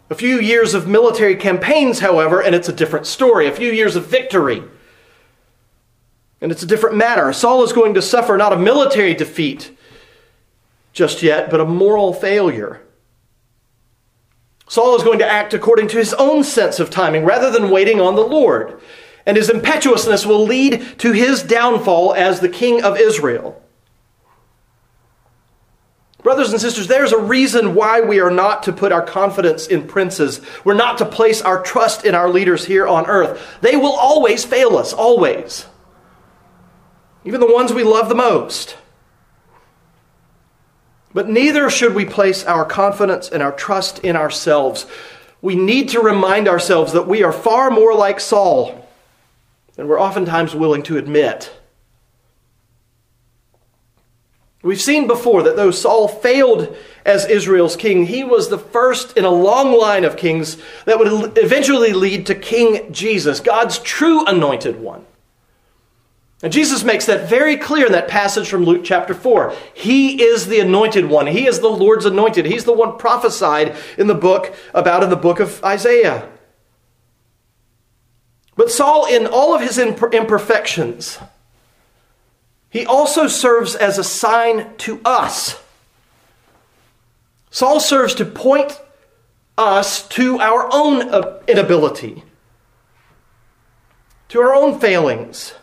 A 0.10 0.16
few 0.16 0.40
years 0.40 0.74
of 0.74 0.88
military 0.88 1.36
campaigns, 1.36 2.00
however, 2.00 2.42
and 2.42 2.54
it's 2.54 2.70
a 2.70 2.74
different 2.74 3.08
story. 3.08 3.48
A 3.48 3.56
few 3.56 3.72
years 3.72 3.96
of 3.96 4.06
victory. 4.06 4.64
And 6.42 6.52
it's 6.52 6.64
a 6.64 6.68
different 6.68 6.98
matter. 6.98 7.32
Saul 7.32 7.64
is 7.64 7.72
going 7.72 7.94
to 7.94 8.02
suffer 8.02 8.38
not 8.38 8.54
a 8.54 8.58
military 8.58 9.14
defeat 9.14 9.76
just 10.92 11.24
yet, 11.24 11.50
but 11.50 11.62
a 11.62 11.66
moral 11.66 12.14
failure. 12.14 12.82
Saul 14.68 14.96
is 14.96 15.04
going 15.04 15.20
to 15.20 15.30
act 15.30 15.54
according 15.54 15.88
to 15.90 15.98
his 15.98 16.14
own 16.16 16.44
sense 16.44 16.80
of 16.80 16.90
timing 16.90 17.26
rather 17.26 17.50
than 17.50 17.70
waiting 17.70 18.02
on 18.02 18.16
the 18.16 18.22
Lord. 18.22 18.80
And 19.26 19.38
his 19.38 19.50
impetuousness 19.50 20.26
will 20.26 20.44
lead 20.44 21.00
to 21.00 21.14
his 21.14 21.44
downfall 21.44 22.14
as 22.14 22.40
the 22.42 22.50
king 22.50 22.84
of 22.84 22.98
Israel. 22.98 23.63
Brothers 26.24 26.52
and 26.52 26.62
sisters, 26.62 26.88
there's 26.88 27.12
a 27.12 27.20
reason 27.20 27.76
why 27.76 28.00
we 28.00 28.22
are 28.22 28.32
not 28.32 28.64
to 28.64 28.74
put 28.74 28.94
our 28.94 29.02
confidence 29.02 29.68
in 29.68 29.86
princes. 29.86 30.40
We're 30.64 30.74
not 30.74 30.98
to 31.00 31.06
place 31.06 31.42
our 31.42 31.62
trust 31.62 32.06
in 32.06 32.16
our 32.16 32.30
leaders 32.30 32.66
here 32.66 32.88
on 32.88 33.06
earth. 33.08 33.58
They 33.60 33.76
will 33.76 33.92
always 33.92 34.46
fail 34.46 34.78
us, 34.78 34.94
always. 34.94 35.66
Even 37.26 37.42
the 37.42 37.54
ones 37.54 37.74
we 37.74 37.84
love 37.84 38.08
the 38.08 38.16
most. 38.16 38.78
But 41.14 41.28
neither 41.30 41.70
should 41.70 41.94
we 41.94 42.06
place 42.06 42.46
our 42.46 42.66
confidence 42.66 43.30
and 43.30 43.44
our 43.44 43.52
trust 43.52 44.00
in 44.00 44.16
ourselves. 44.16 44.86
We 45.42 45.56
need 45.56 45.90
to 45.90 46.00
remind 46.00 46.48
ourselves 46.48 46.94
that 46.94 47.08
we 47.08 47.22
are 47.24 47.34
far 47.34 47.70
more 47.70 47.94
like 47.94 48.22
Saul 48.22 48.88
than 49.76 49.90
we're 49.90 50.00
oftentimes 50.00 50.56
willing 50.56 50.84
to 50.84 50.98
admit. 50.98 51.52
We've 54.64 54.82
seen 54.82 55.08
before 55.08 55.44
that 55.44 55.58
though 55.58 55.72
Saul 55.72 56.08
failed 56.08 56.76
as 57.06 57.26
Israel's 57.26 57.76
king, 57.76 58.06
he 58.06 58.24
was 58.24 58.50
the 58.50 58.58
first 58.58 59.18
in 59.18 59.26
a 59.26 59.30
long 59.30 59.78
line 59.78 60.06
of 60.06 60.16
kings 60.16 60.58
that 60.86 60.98
would 60.98 61.38
eventually 61.38 61.92
lead 61.92 62.26
to 62.28 62.36
King 62.36 62.92
Jesus, 62.94 63.42
God's 63.42 63.78
true 63.80 64.26
anointed 64.26 64.80
one. 64.80 65.06
And 66.42 66.52
Jesus 66.52 66.84
makes 66.84 67.06
that 67.06 67.30
very 67.30 67.58
clear 67.58 67.86
in 67.86 67.92
that 67.92 68.08
passage 68.08 68.50
from 68.50 68.64
Luke 68.64 68.84
chapter 68.84 69.14
4. 69.14 69.54
He 69.74 70.22
is 70.22 70.48
the 70.48 70.60
anointed 70.60 71.06
one. 71.06 71.28
He 71.28 71.46
is 71.46 71.60
the 71.60 71.70
Lord's 71.70 72.06
anointed. 72.06 72.46
He's 72.46 72.66
the 72.66 72.74
one 72.74 72.98
prophesied 72.98 73.76
in 73.98 74.08
the 74.08 74.14
book 74.14 74.54
about 74.74 75.04
in 75.04 75.10
the 75.10 75.16
book 75.16 75.40
of 75.40 75.64
Isaiah. 75.64 76.30
But 78.56 78.72
Saul, 78.72 79.06
in 79.06 79.26
all 79.26 79.56
of 79.56 79.62
his 79.62 79.78
imperfections, 79.78 81.18
he 82.74 82.88
also 82.88 83.28
serves 83.28 83.76
as 83.76 84.00
a 84.00 84.04
sign 84.04 84.76
to 84.78 85.00
us. 85.06 85.62
Saul 87.52 87.80
serves 87.80 88.16
to 88.16 88.26
point 88.26 88.82
us 89.60 90.08
to 90.08 90.40
our 90.40 90.68
own 90.74 91.40
inability, 91.48 92.24
to 94.30 94.42
our 94.42 94.56
own 94.56 94.80
failings, 94.80 95.54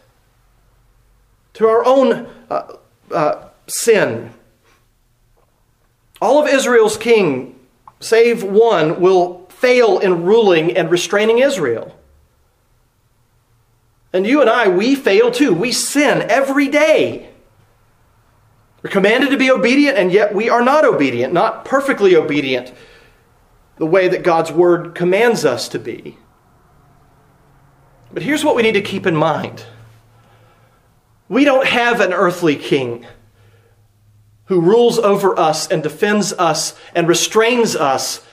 to 1.54 1.66
our 1.66 1.84
own 1.84 2.28
uh, 2.48 2.76
uh, 3.10 3.48
sin. 3.66 4.32
All 6.22 6.40
of 6.40 6.48
Israel's 6.48 6.96
king, 6.96 7.58
save 7.98 8.44
one, 8.44 9.00
will 9.00 9.46
fail 9.48 9.98
in 9.98 10.22
ruling 10.22 10.76
and 10.76 10.88
restraining 10.88 11.38
Israel. 11.38 11.99
And 14.12 14.26
you 14.26 14.40
and 14.40 14.50
I, 14.50 14.68
we 14.68 14.94
fail 14.94 15.30
too. 15.30 15.54
We 15.54 15.72
sin 15.72 16.22
every 16.28 16.68
day. 16.68 17.30
We're 18.82 18.90
commanded 18.90 19.30
to 19.30 19.36
be 19.36 19.50
obedient, 19.50 19.98
and 19.98 20.10
yet 20.10 20.34
we 20.34 20.48
are 20.48 20.62
not 20.62 20.84
obedient, 20.84 21.32
not 21.32 21.64
perfectly 21.64 22.16
obedient 22.16 22.72
the 23.76 23.86
way 23.86 24.08
that 24.08 24.22
God's 24.22 24.50
word 24.50 24.94
commands 24.94 25.44
us 25.44 25.68
to 25.68 25.78
be. 25.78 26.18
But 28.12 28.22
here's 28.22 28.44
what 28.44 28.56
we 28.56 28.62
need 28.62 28.72
to 28.72 28.82
keep 28.82 29.06
in 29.06 29.16
mind 29.16 29.64
we 31.28 31.44
don't 31.44 31.66
have 31.66 32.00
an 32.00 32.12
earthly 32.12 32.56
king 32.56 33.06
who 34.46 34.60
rules 34.60 34.98
over 34.98 35.38
us 35.38 35.68
and 35.70 35.80
defends 35.80 36.32
us 36.32 36.74
and 36.92 37.06
restrains 37.06 37.76
us 37.76 38.26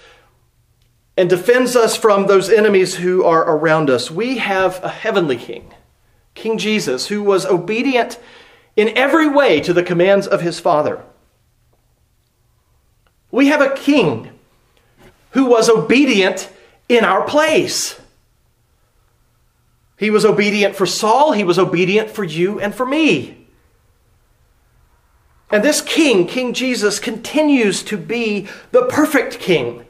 and 1.18 1.30
defends 1.30 1.76
us 1.76 1.98
from 1.98 2.28
those 2.28 2.50
enemies 2.50 2.96
who 2.96 3.24
are 3.24 3.44
around 3.44 3.90
us. 3.90 4.12
We 4.12 4.38
have 4.38 4.82
a 4.84 4.90
heavenly 4.90 5.36
king, 5.36 5.74
King 6.36 6.60
Jesus, 6.60 7.08
who 7.08 7.24
was 7.24 7.46
obedient 7.46 8.20
in 8.76 8.96
every 8.96 9.28
way 9.28 9.60
to 9.62 9.74
the 9.74 9.82
commands 9.82 10.28
of 10.28 10.42
his 10.42 10.60
Father. 10.60 11.04
We 13.32 13.48
have 13.48 13.62
a 13.62 13.76
king 13.76 14.30
who 15.32 15.46
was 15.46 15.70
obedient 15.70 16.50
in 16.88 17.04
our 17.04 17.24
place. 17.24 18.00
He 19.98 20.12
was 20.12 20.24
obedient 20.24 20.76
for 20.76 20.86
Saul, 20.86 21.32
he 21.32 21.44
was 21.44 21.58
obedient 21.58 22.12
for 22.12 22.24
you 22.24 22.60
and 22.60 22.76
for 22.76 22.86
me. 22.86 23.48
And 25.50 25.64
this 25.64 25.82
king, 25.82 26.28
King 26.28 26.54
Jesus, 26.54 27.00
continues 27.00 27.82
to 27.84 27.98
be 27.98 28.48
the 28.72 28.84
perfect 28.84 29.40
king 29.40 29.87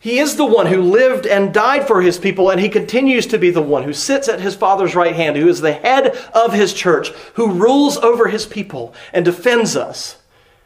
he 0.00 0.18
is 0.18 0.36
the 0.36 0.46
one 0.46 0.64
who 0.64 0.80
lived 0.80 1.26
and 1.26 1.52
died 1.52 1.86
for 1.86 2.00
his 2.00 2.16
people, 2.16 2.48
and 2.48 2.58
he 2.58 2.70
continues 2.70 3.26
to 3.26 3.38
be 3.38 3.50
the 3.50 3.60
one 3.60 3.82
who 3.82 3.92
sits 3.92 4.28
at 4.28 4.40
his 4.40 4.56
Father's 4.56 4.94
right 4.94 5.14
hand, 5.14 5.36
who 5.36 5.46
is 5.46 5.60
the 5.60 5.74
head 5.74 6.16
of 6.32 6.54
his 6.54 6.72
church, 6.72 7.10
who 7.34 7.52
rules 7.52 7.98
over 7.98 8.28
his 8.28 8.46
people 8.46 8.94
and 9.12 9.26
defends 9.26 9.76
us 9.76 10.16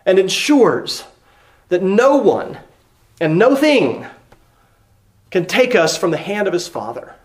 and 0.06 0.20
ensures 0.20 1.02
that 1.68 1.82
no 1.82 2.16
one 2.16 2.58
and 3.20 3.36
no 3.36 3.56
thing 3.56 4.06
can 5.32 5.46
take 5.46 5.74
us 5.74 5.96
from 5.96 6.12
the 6.12 6.16
hand 6.16 6.46
of 6.46 6.52
his 6.52 6.68
Father. 6.68 7.16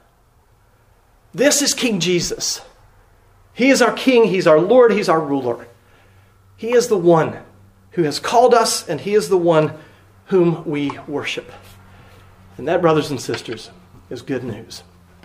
This 1.31 1.61
is 1.61 1.75
King 1.75 1.99
Jesus. 1.99 2.61
He 3.53 3.69
is 3.69 3.83
our 3.83 3.93
King, 3.93 4.23
He's 4.23 4.47
our 4.47 4.59
Lord, 4.59 4.93
He's 4.93 5.09
our 5.09 5.21
ruler. 5.21 5.67
He 6.57 6.73
is 6.73 6.87
the 6.87 6.97
one 6.97 7.37
who 7.91 8.01
has 8.01 8.19
called 8.19 8.55
us, 8.55 8.87
and 8.89 8.99
He 8.99 9.13
is 9.13 9.29
the 9.29 9.37
one 9.37 9.73
whom 10.25 10.65
we 10.65 10.97
worship. 11.07 11.51
And 12.59 12.67
that, 12.67 12.81
brothers 12.81 13.09
and 13.09 13.21
sisters, 13.21 13.71
is 14.09 14.21
good 14.21 14.43
news. 14.43 14.83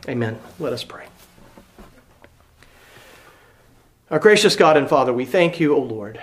Amen. 0.09 0.39
Let 0.61 0.73
us 0.73 0.85
pray. 0.85 1.07
Our 4.09 4.21
gracious 4.21 4.55
God 4.55 4.77
and 4.77 4.89
Father, 4.89 5.13
we 5.13 5.25
thank 5.25 5.59
you, 5.59 5.75
O 5.75 5.81
Lord. 5.81 6.23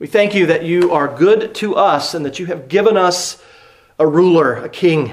We 0.00 0.08
thank 0.08 0.34
you 0.34 0.46
that 0.46 0.64
you 0.64 0.90
are 0.90 1.06
good 1.06 1.54
to 1.54 1.76
us 1.76 2.14
and 2.14 2.26
that 2.26 2.40
you 2.40 2.46
have 2.46 2.68
given 2.68 2.96
us 2.96 3.40
a 3.96 4.08
ruler, 4.08 4.56
a 4.56 4.68
king, 4.68 5.12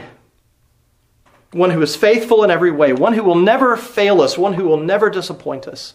one 1.51 1.69
who 1.69 1.81
is 1.83 1.95
faithful 1.95 2.43
in 2.43 2.49
every 2.49 2.71
way, 2.71 2.93
one 2.93 3.13
who 3.13 3.23
will 3.23 3.35
never 3.35 3.77
fail 3.77 4.21
us, 4.21 4.39
one 4.39 4.55
who 4.55 4.63
will 4.63 4.81
never 4.81 5.11
disappoint 5.11 5.67
us, 5.67 5.93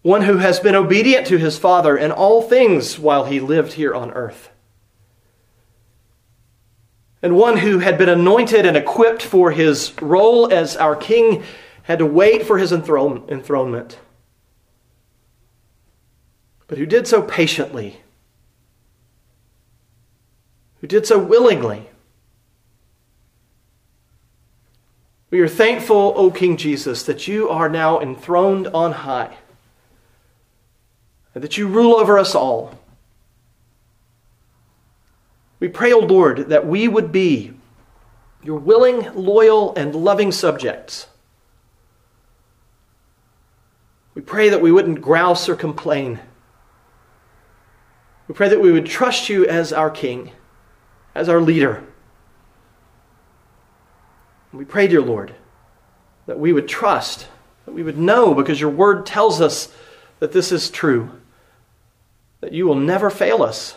one 0.00 0.22
who 0.22 0.38
has 0.38 0.58
been 0.58 0.74
obedient 0.74 1.26
to 1.26 1.36
his 1.36 1.58
Father 1.58 1.98
in 1.98 2.10
all 2.10 2.40
things 2.40 2.98
while 2.98 3.26
he 3.26 3.40
lived 3.40 3.74
here 3.74 3.94
on 3.94 4.10
earth 4.12 4.48
and 7.22 7.36
one 7.36 7.58
who 7.58 7.78
had 7.78 7.98
been 7.98 8.08
anointed 8.08 8.64
and 8.64 8.76
equipped 8.76 9.22
for 9.22 9.50
his 9.50 9.92
role 10.00 10.52
as 10.52 10.76
our 10.76 10.96
king 10.96 11.42
had 11.82 11.98
to 11.98 12.06
wait 12.06 12.46
for 12.46 12.58
his 12.58 12.72
enthrone- 12.72 13.24
enthronement, 13.28 13.98
but 16.66 16.78
who 16.78 16.86
did 16.86 17.06
so 17.06 17.20
patiently, 17.22 18.00
who 20.80 20.86
did 20.86 21.06
so 21.06 21.18
willingly. 21.18 21.90
We 25.30 25.40
are 25.40 25.48
thankful, 25.48 26.12
O 26.16 26.30
King 26.30 26.56
Jesus, 26.56 27.04
that 27.04 27.28
you 27.28 27.48
are 27.48 27.68
now 27.68 28.00
enthroned 28.00 28.66
on 28.68 28.92
high, 28.92 29.36
and 31.34 31.44
that 31.44 31.56
you 31.56 31.68
rule 31.68 31.94
over 31.94 32.18
us 32.18 32.34
all. 32.34 32.79
We 35.60 35.68
pray, 35.68 35.92
O 35.92 36.00
oh 36.00 36.06
Lord, 36.06 36.48
that 36.48 36.66
we 36.66 36.88
would 36.88 37.12
be 37.12 37.52
your 38.42 38.58
willing, 38.58 39.14
loyal, 39.14 39.74
and 39.76 39.94
loving 39.94 40.32
subjects. 40.32 41.06
We 44.14 44.22
pray 44.22 44.48
that 44.48 44.62
we 44.62 44.72
wouldn't 44.72 45.02
grouse 45.02 45.48
or 45.48 45.54
complain. 45.54 46.18
We 48.26 48.34
pray 48.34 48.48
that 48.48 48.60
we 48.60 48.72
would 48.72 48.86
trust 48.86 49.28
you 49.28 49.46
as 49.46 49.72
our 49.72 49.90
King, 49.90 50.32
as 51.14 51.28
our 51.28 51.40
leader. 51.40 51.84
we 54.52 54.64
pray, 54.64 54.88
dear 54.88 55.02
Lord, 55.02 55.34
that 56.26 56.38
we 56.38 56.52
would 56.52 56.68
trust, 56.68 57.28
that 57.66 57.74
we 57.74 57.82
would 57.82 57.98
know, 57.98 58.34
because 58.34 58.60
your 58.60 58.70
word 58.70 59.04
tells 59.04 59.40
us 59.40 59.72
that 60.18 60.32
this 60.32 60.50
is 60.52 60.70
true, 60.70 61.10
that 62.40 62.52
you 62.52 62.66
will 62.66 62.74
never 62.74 63.10
fail 63.10 63.42
us. 63.42 63.76